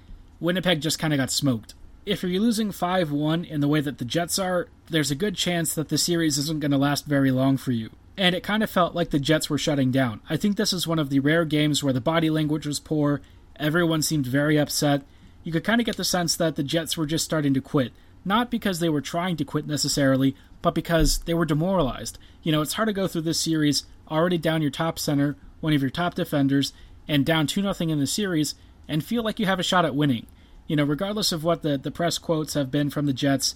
Winnipeg 0.40 0.80
just 0.80 0.98
kind 0.98 1.12
of 1.12 1.18
got 1.18 1.30
smoked. 1.30 1.74
If 2.06 2.22
you're 2.22 2.40
losing 2.40 2.72
5 2.72 3.12
1 3.12 3.44
in 3.44 3.60
the 3.60 3.68
way 3.68 3.80
that 3.80 3.98
the 3.98 4.04
Jets 4.04 4.38
are, 4.38 4.68
there's 4.88 5.10
a 5.10 5.16
good 5.16 5.34
chance 5.34 5.74
that 5.74 5.88
the 5.88 5.98
series 5.98 6.38
isn't 6.38 6.60
going 6.60 6.70
to 6.70 6.78
last 6.78 7.06
very 7.06 7.30
long 7.30 7.56
for 7.56 7.72
you. 7.72 7.90
And 8.16 8.34
it 8.34 8.42
kind 8.42 8.62
of 8.62 8.70
felt 8.70 8.94
like 8.94 9.10
the 9.10 9.20
Jets 9.20 9.50
were 9.50 9.58
shutting 9.58 9.90
down. 9.90 10.20
I 10.28 10.36
think 10.36 10.56
this 10.56 10.72
is 10.72 10.86
one 10.86 10.98
of 10.98 11.10
the 11.10 11.20
rare 11.20 11.44
games 11.44 11.84
where 11.84 11.92
the 11.92 12.00
body 12.00 12.30
language 12.30 12.66
was 12.66 12.80
poor, 12.80 13.20
everyone 13.56 14.02
seemed 14.02 14.26
very 14.26 14.58
upset. 14.58 15.02
You 15.44 15.52
could 15.52 15.64
kind 15.64 15.80
of 15.80 15.84
get 15.84 15.96
the 15.96 16.04
sense 16.04 16.34
that 16.36 16.56
the 16.56 16.62
Jets 16.62 16.96
were 16.96 17.06
just 17.06 17.24
starting 17.24 17.54
to 17.54 17.60
quit. 17.60 17.92
Not 18.28 18.50
because 18.50 18.78
they 18.78 18.90
were 18.90 19.00
trying 19.00 19.38
to 19.38 19.44
quit 19.46 19.66
necessarily, 19.66 20.36
but 20.60 20.74
because 20.74 21.20
they 21.20 21.32
were 21.32 21.46
demoralized. 21.46 22.18
You 22.42 22.52
know, 22.52 22.60
it's 22.60 22.74
hard 22.74 22.88
to 22.88 22.92
go 22.92 23.08
through 23.08 23.22
this 23.22 23.40
series 23.40 23.84
already 24.10 24.36
down 24.36 24.60
your 24.60 24.70
top 24.70 24.98
center, 24.98 25.38
one 25.60 25.72
of 25.72 25.80
your 25.80 25.90
top 25.90 26.14
defenders, 26.14 26.74
and 27.08 27.24
down 27.24 27.46
2 27.46 27.62
0 27.62 27.74
in 27.90 27.98
the 27.98 28.06
series 28.06 28.54
and 28.86 29.02
feel 29.02 29.22
like 29.22 29.40
you 29.40 29.46
have 29.46 29.58
a 29.58 29.62
shot 29.62 29.86
at 29.86 29.94
winning. 29.94 30.26
You 30.66 30.76
know, 30.76 30.84
regardless 30.84 31.32
of 31.32 31.42
what 31.42 31.62
the, 31.62 31.78
the 31.78 31.90
press 31.90 32.18
quotes 32.18 32.52
have 32.52 32.70
been 32.70 32.90
from 32.90 33.06
the 33.06 33.14
Jets, 33.14 33.54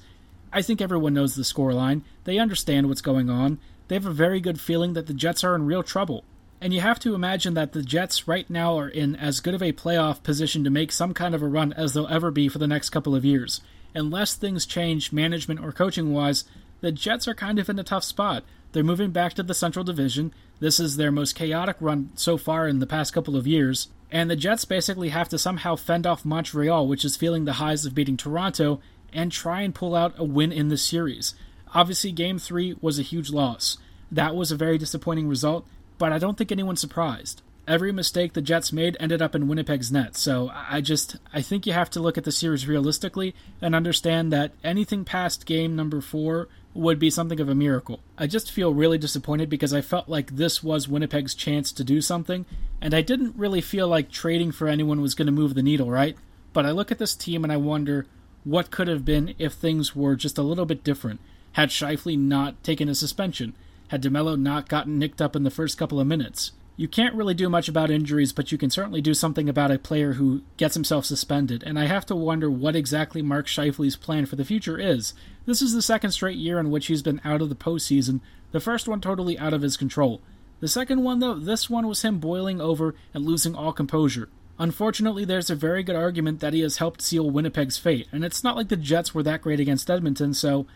I 0.54 0.62
think 0.62 0.80
everyone 0.80 1.12
knows 1.12 1.34
the 1.34 1.42
scoreline. 1.42 2.00
They 2.24 2.38
understand 2.38 2.88
what's 2.88 3.02
going 3.02 3.28
on. 3.28 3.58
They 3.88 3.94
have 3.94 4.06
a 4.06 4.10
very 4.10 4.40
good 4.40 4.58
feeling 4.58 4.94
that 4.94 5.06
the 5.06 5.12
Jets 5.12 5.44
are 5.44 5.54
in 5.54 5.66
real 5.66 5.82
trouble. 5.82 6.24
And 6.62 6.72
you 6.72 6.80
have 6.80 6.98
to 7.00 7.14
imagine 7.14 7.52
that 7.54 7.72
the 7.72 7.82
Jets 7.82 8.26
right 8.26 8.48
now 8.48 8.78
are 8.78 8.88
in 8.88 9.16
as 9.16 9.40
good 9.40 9.52
of 9.52 9.62
a 9.62 9.74
playoff 9.74 10.22
position 10.22 10.64
to 10.64 10.70
make 10.70 10.92
some 10.92 11.12
kind 11.12 11.34
of 11.34 11.42
a 11.42 11.46
run 11.46 11.74
as 11.74 11.92
they'll 11.92 12.08
ever 12.08 12.30
be 12.30 12.48
for 12.48 12.58
the 12.58 12.66
next 12.66 12.88
couple 12.88 13.14
of 13.14 13.22
years. 13.22 13.60
Unless 13.94 14.34
things 14.34 14.66
change 14.66 15.12
management 15.12 15.60
or 15.60 15.72
coaching 15.72 16.12
wise, 16.12 16.44
the 16.80 16.92
Jets 16.92 17.28
are 17.28 17.34
kind 17.34 17.58
of 17.58 17.68
in 17.68 17.78
a 17.78 17.84
tough 17.84 18.04
spot. 18.04 18.44
They're 18.72 18.82
moving 18.82 19.10
back 19.10 19.34
to 19.34 19.42
the 19.42 19.54
Central 19.54 19.84
Division. 19.84 20.32
This 20.60 20.80
is 20.80 20.96
their 20.96 21.12
most 21.12 21.34
chaotic 21.34 21.76
run 21.80 22.10
so 22.14 22.36
far 22.36 22.66
in 22.66 22.78
the 22.78 22.86
past 22.86 23.12
couple 23.12 23.36
of 23.36 23.46
years. 23.46 23.88
And 24.10 24.30
the 24.30 24.36
Jets 24.36 24.64
basically 24.64 25.10
have 25.10 25.28
to 25.30 25.38
somehow 25.38 25.76
fend 25.76 26.06
off 26.06 26.24
Montreal, 26.24 26.86
which 26.86 27.04
is 27.04 27.16
feeling 27.16 27.44
the 27.44 27.54
highs 27.54 27.84
of 27.84 27.94
beating 27.94 28.16
Toronto, 28.16 28.80
and 29.12 29.30
try 29.30 29.60
and 29.60 29.74
pull 29.74 29.94
out 29.94 30.14
a 30.16 30.24
win 30.24 30.52
in 30.52 30.68
this 30.68 30.82
series. 30.82 31.34
Obviously, 31.74 32.12
game 32.12 32.38
three 32.38 32.76
was 32.80 32.98
a 32.98 33.02
huge 33.02 33.30
loss. 33.30 33.78
That 34.10 34.34
was 34.34 34.50
a 34.50 34.56
very 34.56 34.78
disappointing 34.78 35.28
result, 35.28 35.66
but 35.98 36.12
I 36.12 36.18
don't 36.18 36.36
think 36.36 36.52
anyone's 36.52 36.80
surprised. 36.80 37.42
Every 37.66 37.92
mistake 37.92 38.32
the 38.32 38.42
Jets 38.42 38.72
made 38.72 38.96
ended 38.98 39.22
up 39.22 39.36
in 39.36 39.46
Winnipeg's 39.46 39.92
net, 39.92 40.16
so 40.16 40.50
I 40.52 40.80
just 40.80 41.16
I 41.32 41.42
think 41.42 41.64
you 41.64 41.72
have 41.72 41.90
to 41.90 42.00
look 42.00 42.18
at 42.18 42.24
the 42.24 42.32
series 42.32 42.66
realistically 42.66 43.36
and 43.60 43.74
understand 43.74 44.32
that 44.32 44.52
anything 44.64 45.04
past 45.04 45.46
game 45.46 45.76
number 45.76 46.00
four 46.00 46.48
would 46.74 46.98
be 46.98 47.08
something 47.08 47.38
of 47.38 47.48
a 47.48 47.54
miracle. 47.54 48.00
I 48.18 48.26
just 48.26 48.50
feel 48.50 48.74
really 48.74 48.98
disappointed 48.98 49.48
because 49.48 49.72
I 49.72 49.80
felt 49.80 50.08
like 50.08 50.32
this 50.32 50.62
was 50.62 50.88
Winnipeg's 50.88 51.36
chance 51.36 51.70
to 51.72 51.84
do 51.84 52.00
something, 52.00 52.46
and 52.80 52.94
I 52.94 53.00
didn't 53.00 53.36
really 53.36 53.60
feel 53.60 53.86
like 53.86 54.10
trading 54.10 54.50
for 54.50 54.66
anyone 54.66 55.00
was 55.00 55.14
going 55.14 55.26
to 55.26 55.32
move 55.32 55.54
the 55.54 55.62
needle, 55.62 55.88
right? 55.88 56.16
But 56.52 56.66
I 56.66 56.72
look 56.72 56.90
at 56.90 56.98
this 56.98 57.14
team 57.14 57.44
and 57.44 57.52
I 57.52 57.58
wonder 57.58 58.06
what 58.42 58.72
could 58.72 58.88
have 58.88 59.04
been 59.04 59.34
if 59.38 59.52
things 59.52 59.94
were 59.94 60.16
just 60.16 60.36
a 60.36 60.42
little 60.42 60.66
bit 60.66 60.82
different. 60.82 61.20
Had 61.52 61.68
Scheifele 61.68 62.18
not 62.18 62.62
taken 62.64 62.88
a 62.88 62.94
suspension? 62.94 63.54
Had 63.88 64.02
DeMelo 64.02 64.40
not 64.40 64.68
gotten 64.68 64.98
nicked 64.98 65.22
up 65.22 65.36
in 65.36 65.44
the 65.44 65.50
first 65.50 65.78
couple 65.78 66.00
of 66.00 66.08
minutes? 66.08 66.52
You 66.76 66.88
can't 66.88 67.14
really 67.14 67.34
do 67.34 67.48
much 67.48 67.68
about 67.68 67.90
injuries, 67.90 68.32
but 68.32 68.50
you 68.50 68.58
can 68.58 68.70
certainly 68.70 69.00
do 69.00 69.14
something 69.14 69.48
about 69.48 69.70
a 69.70 69.78
player 69.78 70.14
who 70.14 70.42
gets 70.56 70.74
himself 70.74 71.04
suspended. 71.04 71.62
And 71.64 71.78
I 71.78 71.86
have 71.86 72.06
to 72.06 72.16
wonder 72.16 72.50
what 72.50 72.74
exactly 72.74 73.22
Mark 73.22 73.46
Scheifele's 73.46 73.96
plan 73.96 74.26
for 74.26 74.36
the 74.36 74.44
future 74.44 74.78
is. 74.78 75.14
This 75.44 75.60
is 75.60 75.74
the 75.74 75.82
second 75.82 76.12
straight 76.12 76.38
year 76.38 76.58
in 76.58 76.70
which 76.70 76.86
he's 76.86 77.02
been 77.02 77.20
out 77.24 77.42
of 77.42 77.48
the 77.48 77.54
postseason, 77.54 78.20
the 78.52 78.60
first 78.60 78.88
one 78.88 79.00
totally 79.00 79.38
out 79.38 79.52
of 79.52 79.62
his 79.62 79.76
control. 79.76 80.20
The 80.60 80.68
second 80.68 81.02
one, 81.02 81.18
though, 81.18 81.34
this 81.34 81.68
one 81.68 81.88
was 81.88 82.02
him 82.02 82.18
boiling 82.18 82.60
over 82.60 82.94
and 83.12 83.24
losing 83.24 83.54
all 83.54 83.72
composure. 83.72 84.28
Unfortunately, 84.58 85.24
there's 85.24 85.50
a 85.50 85.56
very 85.56 85.82
good 85.82 85.96
argument 85.96 86.40
that 86.40 86.52
he 86.52 86.60
has 86.60 86.76
helped 86.76 87.02
seal 87.02 87.28
Winnipeg's 87.28 87.78
fate, 87.78 88.06
and 88.12 88.24
it's 88.24 88.44
not 88.44 88.54
like 88.54 88.68
the 88.68 88.76
Jets 88.76 89.12
were 89.12 89.24
that 89.24 89.42
great 89.42 89.58
against 89.58 89.90
Edmonton, 89.90 90.34
so 90.34 90.66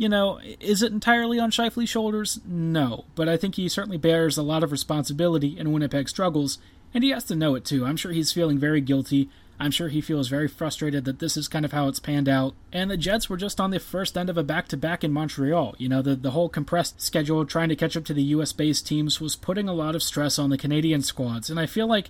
you 0.00 0.08
know, 0.08 0.40
is 0.60 0.82
it 0.82 0.92
entirely 0.92 1.38
on 1.38 1.50
Scheifele's 1.50 1.90
shoulders? 1.90 2.40
No, 2.46 3.04
but 3.14 3.28
I 3.28 3.36
think 3.36 3.56
he 3.56 3.68
certainly 3.68 3.98
bears 3.98 4.38
a 4.38 4.42
lot 4.42 4.64
of 4.64 4.72
responsibility 4.72 5.58
in 5.58 5.72
Winnipeg's 5.72 6.10
struggles, 6.10 6.56
and 6.94 7.04
he 7.04 7.10
has 7.10 7.24
to 7.24 7.36
know 7.36 7.54
it 7.54 7.66
too. 7.66 7.84
I'm 7.84 7.98
sure 7.98 8.10
he's 8.10 8.32
feeling 8.32 8.58
very 8.58 8.80
guilty. 8.80 9.28
I'm 9.58 9.70
sure 9.70 9.88
he 9.88 10.00
feels 10.00 10.28
very 10.28 10.48
frustrated 10.48 11.04
that 11.04 11.18
this 11.18 11.36
is 11.36 11.48
kind 11.48 11.66
of 11.66 11.72
how 11.72 11.86
it's 11.86 12.00
panned 12.00 12.30
out. 12.30 12.54
And 12.72 12.90
the 12.90 12.96
Jets 12.96 13.28
were 13.28 13.36
just 13.36 13.60
on 13.60 13.72
the 13.72 13.78
first 13.78 14.16
end 14.16 14.30
of 14.30 14.38
a 14.38 14.42
back 14.42 14.68
to 14.68 14.78
back 14.78 15.04
in 15.04 15.12
Montreal. 15.12 15.74
You 15.76 15.90
know, 15.90 16.00
the, 16.00 16.16
the 16.16 16.30
whole 16.30 16.48
compressed 16.48 17.02
schedule 17.02 17.44
trying 17.44 17.68
to 17.68 17.76
catch 17.76 17.94
up 17.94 18.06
to 18.06 18.14
the 18.14 18.22
US 18.22 18.54
based 18.54 18.86
teams 18.86 19.20
was 19.20 19.36
putting 19.36 19.68
a 19.68 19.74
lot 19.74 19.94
of 19.94 20.02
stress 20.02 20.38
on 20.38 20.48
the 20.48 20.56
Canadian 20.56 21.02
squads. 21.02 21.50
And 21.50 21.60
I 21.60 21.66
feel 21.66 21.86
like 21.86 22.08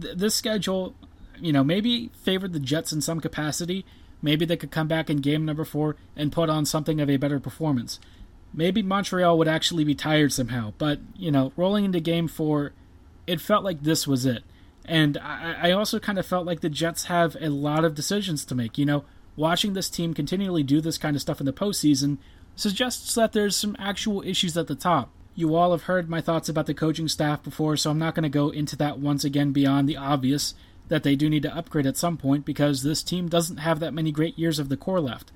th- 0.00 0.16
this 0.16 0.34
schedule, 0.34 0.94
you 1.38 1.52
know, 1.52 1.62
maybe 1.62 2.12
favored 2.22 2.54
the 2.54 2.60
Jets 2.60 2.94
in 2.94 3.02
some 3.02 3.20
capacity, 3.20 3.84
Maybe 4.26 4.44
they 4.44 4.56
could 4.56 4.72
come 4.72 4.88
back 4.88 5.08
in 5.08 5.18
game 5.18 5.44
number 5.44 5.64
four 5.64 5.94
and 6.16 6.32
put 6.32 6.50
on 6.50 6.66
something 6.66 7.00
of 7.00 7.08
a 7.08 7.16
better 7.16 7.38
performance. 7.38 8.00
Maybe 8.52 8.82
Montreal 8.82 9.38
would 9.38 9.46
actually 9.46 9.84
be 9.84 9.94
tired 9.94 10.32
somehow, 10.32 10.72
but, 10.78 10.98
you 11.14 11.30
know, 11.30 11.52
rolling 11.56 11.84
into 11.84 12.00
game 12.00 12.26
four, 12.26 12.72
it 13.28 13.40
felt 13.40 13.62
like 13.62 13.84
this 13.84 14.04
was 14.04 14.26
it. 14.26 14.42
And 14.84 15.16
I, 15.18 15.68
I 15.68 15.70
also 15.70 16.00
kind 16.00 16.18
of 16.18 16.26
felt 16.26 16.44
like 16.44 16.60
the 16.60 16.68
Jets 16.68 17.04
have 17.04 17.36
a 17.40 17.50
lot 17.50 17.84
of 17.84 17.94
decisions 17.94 18.44
to 18.46 18.56
make. 18.56 18.76
You 18.76 18.86
know, 18.86 19.04
watching 19.36 19.74
this 19.74 19.88
team 19.88 20.12
continually 20.12 20.64
do 20.64 20.80
this 20.80 20.98
kind 20.98 21.14
of 21.14 21.22
stuff 21.22 21.38
in 21.38 21.46
the 21.46 21.52
postseason 21.52 22.18
suggests 22.56 23.14
that 23.14 23.32
there's 23.32 23.54
some 23.54 23.76
actual 23.78 24.22
issues 24.22 24.56
at 24.56 24.66
the 24.66 24.74
top. 24.74 25.10
You 25.36 25.54
all 25.54 25.70
have 25.70 25.84
heard 25.84 26.10
my 26.10 26.20
thoughts 26.20 26.48
about 26.48 26.66
the 26.66 26.74
coaching 26.74 27.06
staff 27.06 27.44
before, 27.44 27.76
so 27.76 27.92
I'm 27.92 27.98
not 28.00 28.16
going 28.16 28.24
to 28.24 28.28
go 28.28 28.50
into 28.50 28.74
that 28.78 28.98
once 28.98 29.22
again 29.22 29.52
beyond 29.52 29.88
the 29.88 29.96
obvious 29.96 30.54
that 30.88 31.02
they 31.02 31.16
do 31.16 31.28
need 31.28 31.42
to 31.42 31.56
upgrade 31.56 31.86
at 31.86 31.96
some 31.96 32.16
point 32.16 32.44
because 32.44 32.82
this 32.82 33.02
team 33.02 33.28
doesn't 33.28 33.58
have 33.58 33.80
that 33.80 33.94
many 33.94 34.12
great 34.12 34.38
years 34.38 34.58
of 34.58 34.68
the 34.68 34.76
core 34.76 35.00
left. 35.00 35.32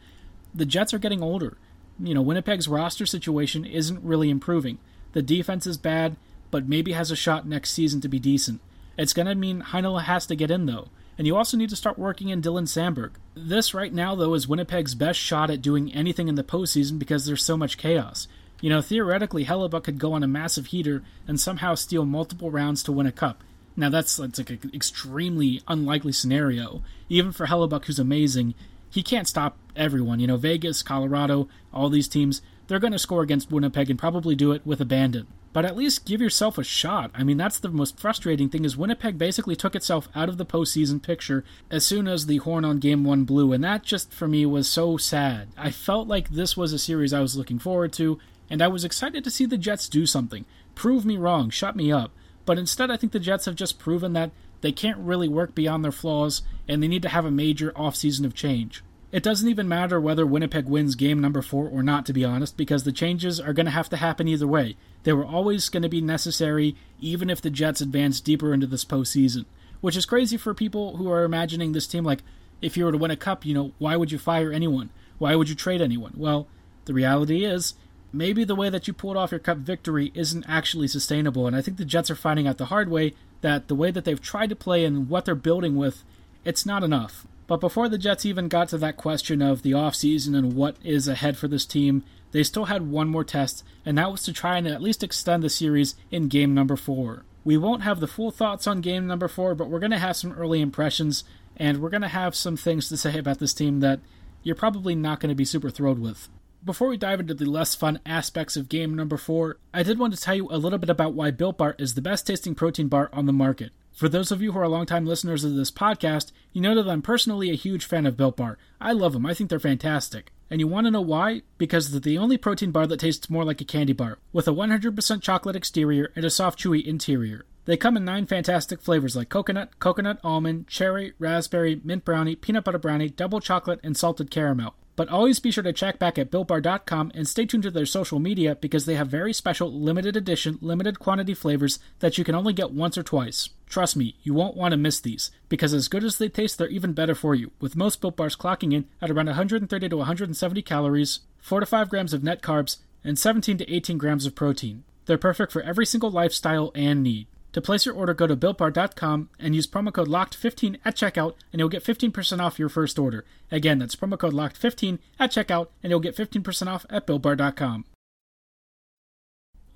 The 0.54 0.66
Jets 0.66 0.95
are 0.95 0.99
getting 0.99 1.23
older. 1.23 1.57
You 1.99 2.14
know, 2.14 2.23
Winnipeg's 2.23 2.69
roster 2.69 3.07
situation 3.07 3.64
isn't 3.64 4.02
really 4.02 4.30
improving. 4.30 4.78
The 5.12 5.23
defense 5.23 5.66
is 5.66 5.76
bad, 5.76 6.16
but 6.50 6.69
maybe 6.69 6.92
has 6.92 7.11
a 7.11 7.16
shot 7.16 7.47
next 7.47 7.73
season 7.73 8.00
to 8.00 8.09
be 8.09 8.19
decent. 8.19 8.61
It's 8.97 9.12
going 9.12 9.26
to 9.26 9.35
mean 9.35 9.62
Heinola 9.62 10.02
has 10.02 10.26
to 10.26 10.37
get 10.37 10.50
in, 10.50 10.66
though. 10.66 10.88
And 11.19 11.26
you 11.26 11.37
also 11.37 11.57
need 11.57 11.71
to 11.71 11.76
start 11.76 11.99
working 11.99 12.30
in 12.30 12.40
Dylan 12.40 12.66
Samberg. 12.66 13.12
This 13.35 13.75
right 13.75 13.92
now, 13.92 14.14
though, 14.14 14.35
is 14.35 14.49
Winnipeg's 14.49 14.95
best 14.95 15.19
shot 15.19 15.50
at 15.50 15.61
doing 15.61 15.92
anything 15.92 16.28
in 16.28 16.35
the 16.35 16.42
postseason 16.42 16.99
because 16.99 17.26
there's 17.26 17.45
so 17.45 17.57
much 17.57 17.76
chaos. 17.76 18.26
You 18.61 18.71
know, 18.71 18.80
theoretically, 18.80 19.45
Hellebuyck 19.45 19.85
could 19.85 19.99
go 19.99 20.12
on 20.12 20.23
a 20.23 20.28
massive 20.28 20.66
heater 20.66 21.02
and 21.26 21.38
somehow 21.38 21.75
steal 21.75 22.04
multiple 22.04 22.50
rounds 22.50 22.83
to 22.85 22.92
win 22.92 23.07
a 23.07 23.12
cup. 23.12 23.42
Now 23.77 23.89
that's 23.89 24.17
that's 24.17 24.39
like 24.39 24.50
an 24.50 24.71
extremely 24.75 25.62
unlikely 25.69 26.12
scenario. 26.12 26.83
Even 27.09 27.33
for 27.33 27.47
Hellebuyck, 27.47 27.85
who's 27.87 27.99
amazing, 27.99 28.55
he 28.91 29.03
can't 29.03 29.29
stop 29.29 29.57
everyone. 29.77 30.21
You 30.21 30.27
know, 30.27 30.37
Vegas, 30.37 30.83
Colorado, 30.83 31.49
all 31.73 31.89
these 31.89 32.09
teams, 32.09 32.43
they're 32.67 32.79
going 32.79 32.93
to 32.93 32.99
score 32.99 33.23
against 33.23 33.50
Winnipeg 33.50 33.91
and 33.91 33.99
probably 33.99 34.35
do 34.35 34.53
it 34.53 34.67
with 34.67 34.81
abandon. 34.81 35.27
But 35.53 35.65
at 35.65 35.77
least 35.77 36.05
give 36.05 36.21
yourself 36.21 36.59
a 36.59 36.65
shot. 36.65 37.11
I 37.12 37.25
mean, 37.25 37.37
that's 37.37 37.59
the 37.59 37.69
most 37.69 37.99
frustrating 37.99 38.49
thing 38.49 38.65
is 38.65 38.77
Winnipeg 38.77 39.19
basically 39.19 39.57
took 39.57 39.75
itself 39.75 40.09
out 40.15 40.29
of 40.29 40.39
the 40.39 40.47
postseason 40.47 41.03
picture 41.03 41.45
as 41.71 41.85
soon 41.85 42.07
as 42.07 42.27
the 42.27 42.37
horn 42.39 42.65
on 42.65 42.79
game 42.79 43.03
one 43.03 43.25
blew, 43.25 43.53
and 43.53 43.65
that 43.65 43.83
just 43.83 44.12
for 44.12 44.29
me 44.29 44.47
was 44.47 44.69
so 44.69 44.97
sad. 44.97 45.49
I 45.57 45.73
felt 45.73 46.07
like 46.07 46.29
this 46.29 46.57
was 46.57 46.73
a 46.73 46.79
series 46.79 47.12
I 47.12 47.21
was 47.21 47.37
looking 47.37 47.59
forward 47.59 47.93
to, 47.95 48.21
and 48.49 48.62
I 48.62 48.69
was 48.69 48.85
excited 48.85 49.25
to 49.25 49.31
see 49.31 49.47
the 49.47 49.59
Jets 49.59 49.89
do 49.89 50.07
something. 50.07 50.45
Prove 50.77 51.05
me 51.05 51.17
wrong, 51.17 51.50
shut 51.50 51.75
me 51.75 51.91
up. 51.91 52.12
But 52.47 52.59
instead, 52.59 52.90
I 52.90 52.97
think 52.97 53.12
the 53.12 53.20
Jets 53.20 53.44
have 53.44 53.54
just 53.54 53.78
proven 53.78 54.12
that 54.14 54.30
they 54.61 54.73
can't 54.73 54.99
really 54.99 55.28
work 55.28 55.54
beyond 55.54 55.85
their 55.85 55.92
flaws 55.92 56.42
and 56.68 56.82
they 56.82 56.88
need 56.88 57.02
to 57.02 57.09
have 57.09 57.25
a 57.25 57.30
major 57.30 57.73
offseason 57.73 58.25
of 58.25 58.35
change. 58.35 58.82
It 59.12 59.25
doesn't 59.25 59.49
even 59.49 59.68
matter 59.68 60.00
whether 60.00 60.25
Winnipeg 60.25 60.66
wins 60.66 60.94
game 60.94 61.20
number 61.20 61.42
four 61.42 61.68
or 61.68 61.82
not, 61.82 62.06
to 62.06 62.12
be 62.12 62.25
honest, 62.25 62.56
because 62.56 62.85
the 62.85 62.92
changes 62.92 63.40
are 63.40 63.52
going 63.52 63.66
to 63.66 63.73
have 63.73 63.88
to 63.88 63.97
happen 63.97 64.28
either 64.28 64.47
way. 64.47 64.76
They 65.02 65.12
were 65.12 65.25
always 65.25 65.68
going 65.68 65.82
to 65.82 65.88
be 65.88 66.00
necessary, 66.00 66.76
even 67.00 67.28
if 67.28 67.40
the 67.40 67.50
Jets 67.50 67.80
advance 67.80 68.20
deeper 68.20 68.54
into 68.54 68.68
this 68.68 68.85
postseason. 68.85 69.47
Which 69.80 69.97
is 69.97 70.06
crazy 70.06 70.37
for 70.37 70.54
people 70.54 70.97
who 70.97 71.11
are 71.11 71.25
imagining 71.25 71.73
this 71.73 71.88
team 71.88 72.04
like, 72.04 72.23
if 72.62 72.76
you 72.76 72.85
were 72.85 72.92
to 72.92 72.99
win 72.99 73.11
a 73.11 73.16
cup, 73.16 73.44
you 73.44 73.54
know, 73.54 73.73
why 73.78 73.97
would 73.97 74.12
you 74.12 74.18
fire 74.18 74.52
anyone? 74.52 74.90
Why 75.18 75.35
would 75.35 75.49
you 75.49 75.54
trade 75.54 75.80
anyone? 75.80 76.12
Well, 76.16 76.47
the 76.85 76.94
reality 76.94 77.44
is, 77.44 77.75
maybe 78.12 78.45
the 78.45 78.55
way 78.55 78.69
that 78.69 78.87
you 78.87 78.93
pulled 78.93 79.17
off 79.17 79.31
your 79.31 79.40
cup 79.40 79.59
victory 79.59 80.12
isn't 80.14 80.45
actually 80.49 80.88
sustainable. 80.88 81.47
And 81.47 81.55
I 81.55 81.62
think 81.62 81.76
the 81.76 81.85
Jets 81.85 82.11
are 82.11 82.17
finding 82.17 82.47
out 82.47 82.59
the 82.59 82.67
hard 82.67 82.90
way 82.90 83.14
that 83.40 83.69
the 83.69 83.75
way 83.75 83.90
that 83.90 84.05
they've 84.05 84.21
tried 84.21 84.50
to 84.50 84.57
play 84.57 84.85
and 84.85 85.09
what 85.09 85.25
they're 85.25 85.35
building 85.35 85.76
with, 85.76 86.05
it's 86.45 86.67
not 86.67 86.83
enough. 86.83 87.26
But 87.47 87.61
before 87.61 87.88
the 87.88 87.99
Jets 87.99 88.25
even 88.25 88.49
got 88.49 88.69
to 88.69 88.79
that 88.79 88.97
question 88.97 89.43
of 89.43 89.62
the 89.62 89.73
offseason 89.73 90.37
and 90.37 90.55
what 90.55 90.76
is 90.85 91.09
ahead 91.09 91.37
for 91.37 91.49
this 91.49 91.67
team, 91.67 92.05
they 92.33 92.45
still 92.45 92.67
had 92.67 92.90
one 92.90 93.09
more 93.09 93.25
test, 93.25 93.64
and 93.85 93.99
that 93.99 94.12
was 94.12 94.23
to 94.23 94.33
try 94.33 94.57
and 94.57 94.69
at 94.69 94.83
least 94.83 95.02
extend 95.02 95.43
the 95.43 95.50
series 95.50 95.97
in 96.12 96.29
game 96.29 96.55
number 96.55 96.76
four. 96.76 97.25
We 97.43 97.57
won't 97.57 97.83
have 97.83 97.99
the 97.99 98.07
full 98.07 98.31
thoughts 98.31 98.67
on 98.67 98.83
game 98.83 99.07
number 99.07 99.26
four, 99.26 99.57
but 99.57 99.69
we're 99.69 99.81
going 99.81 99.90
to 99.90 99.99
have 99.99 100.17
some 100.17 100.33
early 100.33 100.61
impressions, 100.61 101.25
and 101.57 101.79
we're 101.79 101.90
going 101.90 102.02
to 102.02 102.09
have 102.09 102.37
some 102.37 102.57
things 102.57 102.88
to 102.88 102.97
say 102.97 103.19
about 103.19 103.40
this 103.40 103.55
team 103.55 103.81
that 103.81 103.99
you're 104.43 104.55
probably 104.55 104.95
not 104.95 105.19
going 105.19 105.31
to 105.31 105.35
be 105.35 105.45
super 105.45 105.71
thrilled 105.71 105.99
with. 105.99 106.29
Before 106.62 106.88
we 106.88 106.99
dive 106.99 107.21
into 107.21 107.33
the 107.33 107.47
less 107.47 107.75
fun 107.75 108.00
aspects 108.05 108.55
of 108.55 108.69
game 108.69 108.95
number 108.95 109.17
four, 109.17 109.57
I 109.73 109.83
did 109.83 109.99
want 109.99 110.14
to 110.14 110.21
tell 110.21 110.35
you 110.35 110.47
a 110.50 110.59
little 110.59 110.79
bit 110.79 110.90
about 110.90 111.14
why 111.14 111.31
Built 111.31 111.57
Bar 111.57 111.75
is 111.79 111.95
the 111.95 112.02
best 112.02 112.26
tasting 112.26 112.55
protein 112.55 112.87
bar 112.87 113.09
on 113.14 113.25
the 113.25 113.33
market. 113.33 113.73
For 113.95 114.11
those 114.11 114.31
of 114.31 114.43
you 114.43 114.52
who 114.52 114.59
are 114.59 114.69
longtime 114.69 115.07
listeners 115.07 115.43
of 115.43 115.55
this 115.55 115.71
podcast, 115.71 116.33
you 116.52 116.61
know 116.61 116.75
that 116.75 116.90
I'm 116.90 117.00
personally 117.00 117.50
a 117.50 117.57
huge 117.57 117.87
fan 117.87 118.05
of 118.05 118.19
Built 118.19 118.37
Bar. 118.37 118.59
I 118.79 118.93
love 118.93 119.14
them, 119.14 119.25
I 119.25 119.33
think 119.33 119.49
they're 119.49 119.59
fantastic. 119.59 120.33
And 120.50 120.61
you 120.61 120.69
want 120.69 120.87
to 120.87 120.90
know 120.90 121.00
why? 121.00 121.43
Because 121.57 121.90
they're 121.90 122.00
the 122.00 122.19
only 122.19 122.37
protein 122.37 122.73
bar 122.73 122.87
that 122.88 123.00
tastes 123.00 123.31
more 123.31 123.45
like 123.45 123.62
a 123.62 123.64
candy 123.64 123.95
bar, 123.95 124.19
with 124.31 124.47
a 124.47 124.52
100% 124.52 125.23
chocolate 125.23 125.57
exterior 125.57 126.12
and 126.14 126.26
a 126.26 126.31
soft, 126.31 126.59
chewy 126.59 126.85
interior. 126.85 127.47
They 127.64 127.79
come 127.79 127.97
in 127.97 128.05
nine 128.05 128.26
fantastic 128.26 128.83
flavors 128.83 129.17
like 129.17 129.31
coconut, 129.31 129.79
coconut 129.79 130.19
almond, 130.23 130.69
cherry, 130.69 131.14
raspberry, 131.19 131.81
mint 131.83 132.05
brownie, 132.05 132.37
peanut 132.37 132.64
butter 132.64 132.79
brownie, 132.79 133.09
double 133.09 133.40
chocolate, 133.40 133.81
and 133.83 133.97
salted 133.97 134.31
caramel. 134.31 134.75
But 135.00 135.09
always 135.09 135.40
be 135.40 135.50
sure 135.50 135.64
to 135.64 135.73
check 135.73 135.99
back 135.99 136.19
at 136.19 136.30
BuiltBar.com 136.30 137.12
and 137.14 137.26
stay 137.26 137.47
tuned 137.47 137.62
to 137.62 137.71
their 137.71 137.87
social 137.87 138.19
media 138.19 138.57
because 138.57 138.85
they 138.85 138.97
have 138.97 139.09
very 139.09 139.33
special 139.33 139.73
limited 139.73 140.14
edition, 140.14 140.59
limited 140.61 140.99
quantity 140.99 141.33
flavors 141.33 141.78
that 142.00 142.19
you 142.19 142.23
can 142.23 142.35
only 142.35 142.52
get 142.52 142.73
once 142.73 142.99
or 142.99 143.02
twice. 143.02 143.49
Trust 143.66 143.97
me, 143.97 144.16
you 144.23 144.35
won't 144.35 144.59
want 144.59 144.73
to 144.73 144.76
miss 144.76 145.00
these 145.00 145.30
because 145.49 145.73
as 145.73 145.88
good 145.88 146.04
as 146.04 146.19
they 146.19 146.28
taste, 146.28 146.59
they're 146.59 146.69
even 146.69 146.92
better 146.92 147.14
for 147.14 147.35
you, 147.35 147.50
with 147.62 147.76
most 147.76 148.02
Built 148.02 148.14
Bars 148.14 148.37
clocking 148.37 148.75
in 148.75 148.85
at 149.00 149.11
around 149.11 149.25
130 149.25 149.88
to 149.88 149.97
170 149.97 150.61
calories, 150.61 151.21
4 151.38 151.61
to 151.61 151.64
5 151.64 151.88
grams 151.88 152.12
of 152.12 152.23
net 152.23 152.42
carbs, 152.42 152.76
and 153.02 153.19
17 153.19 153.57
to 153.57 153.75
18 153.75 153.97
grams 153.97 154.26
of 154.26 154.35
protein. 154.35 154.85
They're 155.07 155.16
perfect 155.16 155.50
for 155.50 155.62
every 155.62 155.87
single 155.87 156.11
lifestyle 156.11 156.73
and 156.75 157.02
need. 157.02 157.26
To 157.52 157.61
place 157.61 157.85
your 157.85 157.97
order, 157.97 158.14
go 158.14 158.28
to 158.28 158.37
BuiltBar.com 158.37 159.28
and 159.40 159.54
use 159.54 159.66
promo 159.66 159.92
code 159.92 160.09
LOCKED15 160.09 160.78
at 160.85 160.95
checkout, 160.95 161.35
and 161.52 161.59
you'll 161.59 161.69
get 161.69 161.85
15% 161.85 162.40
off 162.40 162.61
your 162.61 162.69
first 162.69 162.99
order. 162.99 163.25
Again, 163.50 163.80
that's 163.80 163.97
promo 163.97 164.16
code 164.16 164.35
LOCKED15 164.35 164.99
at 165.19 165.33
checkout, 165.33 165.69
and 165.83 165.90
you'll 165.90 165.99
get 165.99 166.16
15% 166.16 166.69
off 166.69 166.87
at 166.88 167.07
BuiltBar.com. 167.07 167.87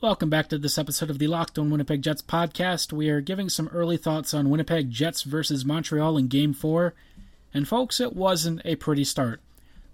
Welcome 0.01 0.31
back 0.31 0.49
to 0.51 0.59
this 0.59 0.79
episode 0.79 1.11
of 1.11 1.19
the 1.19 1.27
Locked 1.27 1.59
on 1.59 1.71
Winnipeg 1.71 2.03
Jets 2.03 2.23
podcast. 2.23 2.93
We 2.93 3.09
are 3.09 3.21
giving 3.21 3.49
some 3.49 3.69
early 3.69 3.97
thoughts 3.97 4.35
on 4.35 4.51
Winnipeg 4.51 4.91
Jets 4.91 5.23
versus 5.23 5.65
Montreal 5.65 6.19
in 6.19 6.29
Game 6.29 6.53
4. 6.53 6.95
And 7.55 7.67
folks, 7.67 8.01
it 8.01 8.15
wasn't 8.15 8.61
a 8.65 8.77
pretty 8.77 9.05
start. 9.05 9.41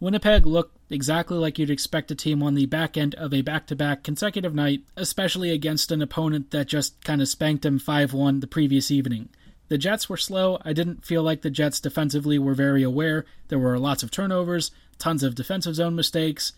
Winnipeg 0.01 0.47
looked 0.47 0.79
exactly 0.89 1.37
like 1.37 1.59
you'd 1.59 1.71
expect 1.71 2.11
a 2.11 2.15
team 2.15 2.43
on 2.43 2.55
the 2.55 2.65
back 2.65 2.97
end 2.97 3.15
of 3.17 3.35
a 3.35 3.43
back 3.43 3.67
to 3.67 3.77
back 3.77 4.03
consecutive 4.03 4.55
night, 4.55 4.83
especially 4.97 5.51
against 5.51 5.93
an 5.93 6.01
opponent 6.01 6.51
that 6.51 6.69
just 6.69 7.05
kind 7.05 7.21
of 7.21 7.29
spanked 7.29 7.63
them 7.63 7.79
5 7.79 8.15
1 8.15 8.41
the 8.41 8.47
previous 8.47 8.91
evening. 8.91 9.29
The 9.69 9.77
Jets 9.79 10.09
were 10.09 10.17
slow. 10.17 10.59
I 10.65 10.73
didn't 10.73 11.05
feel 11.05 11.23
like 11.23 11.43
the 11.43 11.51
Jets 11.51 11.81
defensively 11.81 12.39
were 12.39 12.55
very 12.55 12.83
aware. 12.83 13.27
There 13.49 13.59
were 13.59 13.79
lots 13.79 14.03
of 14.03 14.11
turnovers, 14.11 14.71
tons 14.99 15.23
of 15.23 15.35
defensive 15.35 15.75
zone 15.75 15.95
mistakes. 15.95 16.55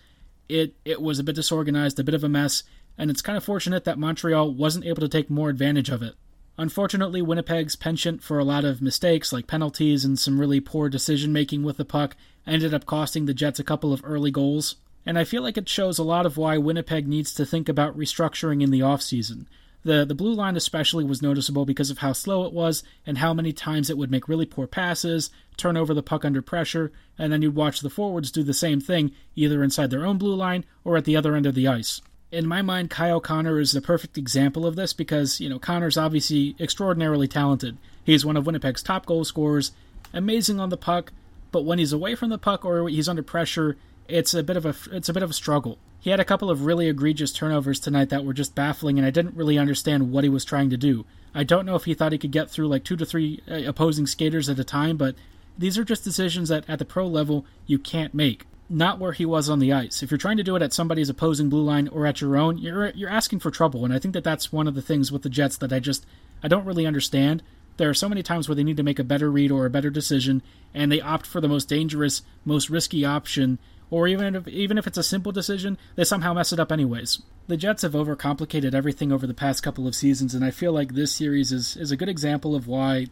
It 0.49 0.77
it 0.85 1.03
was 1.03 1.19
a 1.19 1.25
bit 1.25 1.35
disorganized, 1.35 1.99
a 1.99 2.05
bit 2.05 2.15
of 2.15 2.25
a 2.25 2.29
mess, 2.29 2.63
and 2.97 3.11
it's 3.11 3.23
kind 3.23 3.37
of 3.37 3.45
fortunate 3.45 3.85
that 3.85 3.99
Montreal 3.99 4.55
wasn't 4.55 4.87
able 4.87 5.01
to 5.01 5.09
take 5.09 5.29
more 5.29 5.51
advantage 5.51 5.91
of 5.91 6.03
it. 6.03 6.15
Unfortunately, 6.59 7.23
Winnipeg's 7.23 7.77
penchant 7.77 8.23
for 8.23 8.39
a 8.39 8.45
lot 8.45 8.65
of 8.65 8.83
mistakes 8.83 9.33
like 9.33 9.47
penalties 9.47 10.05
and 10.05 10.19
some 10.19 10.39
really 10.39 10.61
poor 10.61 10.89
decision 10.89 11.33
making 11.33 11.63
with 11.63 11.79
the 11.79 11.85
puck 11.85 12.15
ended 12.47 12.75
up 12.75 12.85
costing 12.85 13.25
the 13.25 13.35
Jets 13.35 13.59
a 13.59 13.65
couple 13.65 13.93
of 13.93 14.03
early 14.05 14.31
goals. 14.31 14.77
And 15.07 15.19
I 15.19 15.25
feel 15.25 15.43
like 15.43 15.57
it 15.57 15.69
shows 15.69 15.99
a 15.99 16.05
lot 16.05 16.27
of 16.27 16.37
why 16.37 16.59
Winnipeg 16.59 17.09
needs 17.09 17.33
to 17.35 17.47
think 17.47 17.69
about 17.69 17.97
restructuring 17.97 18.63
in 18.63 18.71
the 18.71 18.81
offseason. 18.81 19.47
The 19.85 20.05
the 20.05 20.15
blue 20.15 20.35
line 20.35 20.57
especially 20.57 21.05
was 21.05 21.23
noticeable 21.23 21.65
because 21.65 21.91
of 21.91 21.99
how 21.99 22.13
slow 22.13 22.45
it 22.45 22.53
was 22.53 22.85
and 23.05 23.19
how 23.19 23.35
many 23.35 23.53
times 23.53 23.91
it 23.91 23.99
would 23.99 24.13
make 24.13 24.29
really 24.29 24.47
poor 24.47 24.69
passes, 24.69 25.31
turn 25.57 25.77
over 25.77 25.93
the 25.93 26.05
puck 26.05 26.25
under 26.25 26.41
pressure, 26.41 26.93
and 27.19 27.33
then 27.33 27.43
you'd 27.43 27.57
watch 27.57 27.81
the 27.81 27.91
forwards 27.91 28.31
do 28.31 28.45
the 28.45 28.55
same 28.55 28.81
thing 28.81 29.11
either 29.35 29.65
inside 29.65 29.91
their 29.91 30.07
own 30.07 30.19
blue 30.19 30.37
line 30.37 30.65
or 30.85 30.97
at 30.97 31.05
the 31.05 31.17
other 31.17 31.35
end 31.35 31.47
of 31.47 31.55
the 31.55 31.67
ice 31.67 32.01
in 32.33 32.49
my 32.49 32.63
mind, 32.63 32.89
Kyle 32.89 33.21
Connor 33.21 33.61
is 33.61 33.73
the 33.73 33.83
perfect 33.83 34.17
example 34.17 34.67
of 34.67 34.75
this 34.75 34.95
because, 34.95 35.39
you 35.39 35.51
know, 35.51 35.59
Connor's 35.59 35.99
obviously 35.99 36.57
extraordinarily 36.59 37.29
talented. 37.29 37.77
He's 38.03 38.25
one 38.25 38.39
of 38.39 38.47
Winnipeg's 38.47 38.83
top 38.83 39.05
goal 39.05 39.25
scorers, 39.25 39.73
amazing 40.15 40.59
on 40.59 40.71
the 40.71 40.79
puck, 40.79 41.13
but 41.53 41.67
when 41.67 41.79
he's 41.79 41.93
away 41.93 42.15
from 42.15 42.31
the 42.31 42.39
puck 42.39 42.65
or 42.65 42.89
he's 42.89 43.09
under 43.09 43.23
pressure, 43.23 43.77
it's 44.09 44.33
a 44.33 44.43
bit 44.43 44.57
of 44.57 44.65
a 44.65 44.75
it's 44.91 45.11
a 45.11 45.13
bit 45.13 45.23
of 45.23 45.31
a 45.31 45.35
struggle. 45.35 45.79
He 46.01 46.11
had 46.11 46.19
a 46.19 46.25
couple 46.25 46.51
of 46.51 46.65
really 46.65 46.89
egregious 46.89 47.33
turnovers 47.33 47.79
tonight 47.79 48.09
that 48.09 48.25
were 48.25 48.33
just 48.33 48.55
baffling, 48.55 48.99
and 48.99 49.07
I 49.07 49.11
didn't 49.11 49.37
really 49.37 49.59
understand 49.59 50.11
what 50.11 50.25
he 50.25 50.31
was 50.31 50.45
trying 50.45 50.71
to 50.71 50.77
do. 50.77 51.05
I 51.35 51.45
don't 51.45 51.67
know 51.67 51.77
if 51.77 51.85
he 51.85 51.95
thought 51.95 52.13
he 52.13 52.19
could 52.19 52.33
get 52.33 52.51
through 52.51 52.69
like 52.69 52.83
two 52.83 52.97
to 52.97 53.07
three 53.07 53.43
uh, 53.49 53.63
opposing 53.67 54.07
skaters 54.07 54.49
at 54.49 54.59
a 54.59 54.65
time, 54.65 54.97
but 54.97 55.15
these 55.57 55.77
are 55.77 55.85
just 55.85 56.03
decisions 56.03 56.49
that 56.49 56.65
at 56.69 56.79
the 56.79 56.85
pro 56.87 57.07
level 57.07 57.45
you 57.67 57.79
can't 57.79 58.15
make 58.15 58.47
not 58.73 58.99
where 58.99 59.13
he 59.13 59.27
was 59.27 59.51
on 59.51 59.59
the 59.59 59.73
ice. 59.73 60.03
If 60.03 60.11
you're 60.11 60.19
trying 60.19 60.39
to 60.39 60.43
do 60.43 60.57
it 60.57 60.63
at 60.63 60.73
somebody's 60.73 61.11
opposing 61.11 61.49
blue 61.49 61.63
line 61.63 61.89
or 61.89 62.07
at 62.07 62.21
your 62.21 62.37
own, 62.37 62.59
you're 62.59 62.89
you're 62.91 63.11
asking 63.11 63.41
for 63.41 63.51
trouble. 63.51 63.85
And 63.85 63.93
I 63.93 63.99
think 63.99 64.15
that 64.15 64.25
that's 64.25 64.53
one 64.53 64.67
of 64.67 64.75
the 64.75 64.83
things 64.83 65.13
with 65.13 65.23
the 65.23 65.29
Jets 65.29 65.57
that 65.59 65.73
I 65.73 65.79
just 65.79 66.07
I 66.43 66.49
don't 66.49 66.65
really 66.65 66.87
understand. 66.87 67.43
There 67.77 67.89
are 67.89 67.95
so 67.95 68.09
many 68.09 68.23
times 68.23 68.49
where 68.49 68.55
they 68.55 68.65
need 68.65 68.77
to 68.79 68.83
make 68.83 68.99
a 68.99 69.05
better 69.05 69.31
read 69.31 69.51
or 69.51 69.65
a 69.65 69.71
better 69.71 69.91
decision, 69.91 70.43
and 70.75 70.91
they 70.91 71.01
opt 71.01 71.27
for 71.27 71.41
the 71.41 71.49
most 71.49 71.69
dangerous, 71.69 72.23
most 72.45 72.69
risky 72.71 73.05
option. 73.05 73.59
Or 73.91 74.09
even 74.09 74.35
if 74.35 74.49
even 74.49 74.79
if 74.79 74.87
it's 74.87 74.99
a 74.99 75.03
simple 75.03 75.33
decision, 75.33 75.77
they 75.97 76.05
somehow 76.05 76.33
mess 76.33 76.53
it 76.53 76.61
up 76.61 76.73
anyways. 76.73 77.21
The 77.49 77.59
Jets 77.59 77.83
have 77.83 77.93
overcomplicated 77.93 78.75
everything 78.75 79.13
over 79.13 79.27
the 79.27 79.35
past 79.35 79.63
couple 79.63 79.87
of 79.87 79.95
seasons, 79.95 80.35
and 80.35 80.45
I 80.45 80.51
feel 80.51 80.73
like 80.73 80.95
this 80.95 81.15
series 81.15 81.53
is 81.53 81.77
is 81.77 81.91
a 81.91 81.97
good 81.97 82.09
example 82.09 82.55
of 82.55 82.67
why 82.67 83.09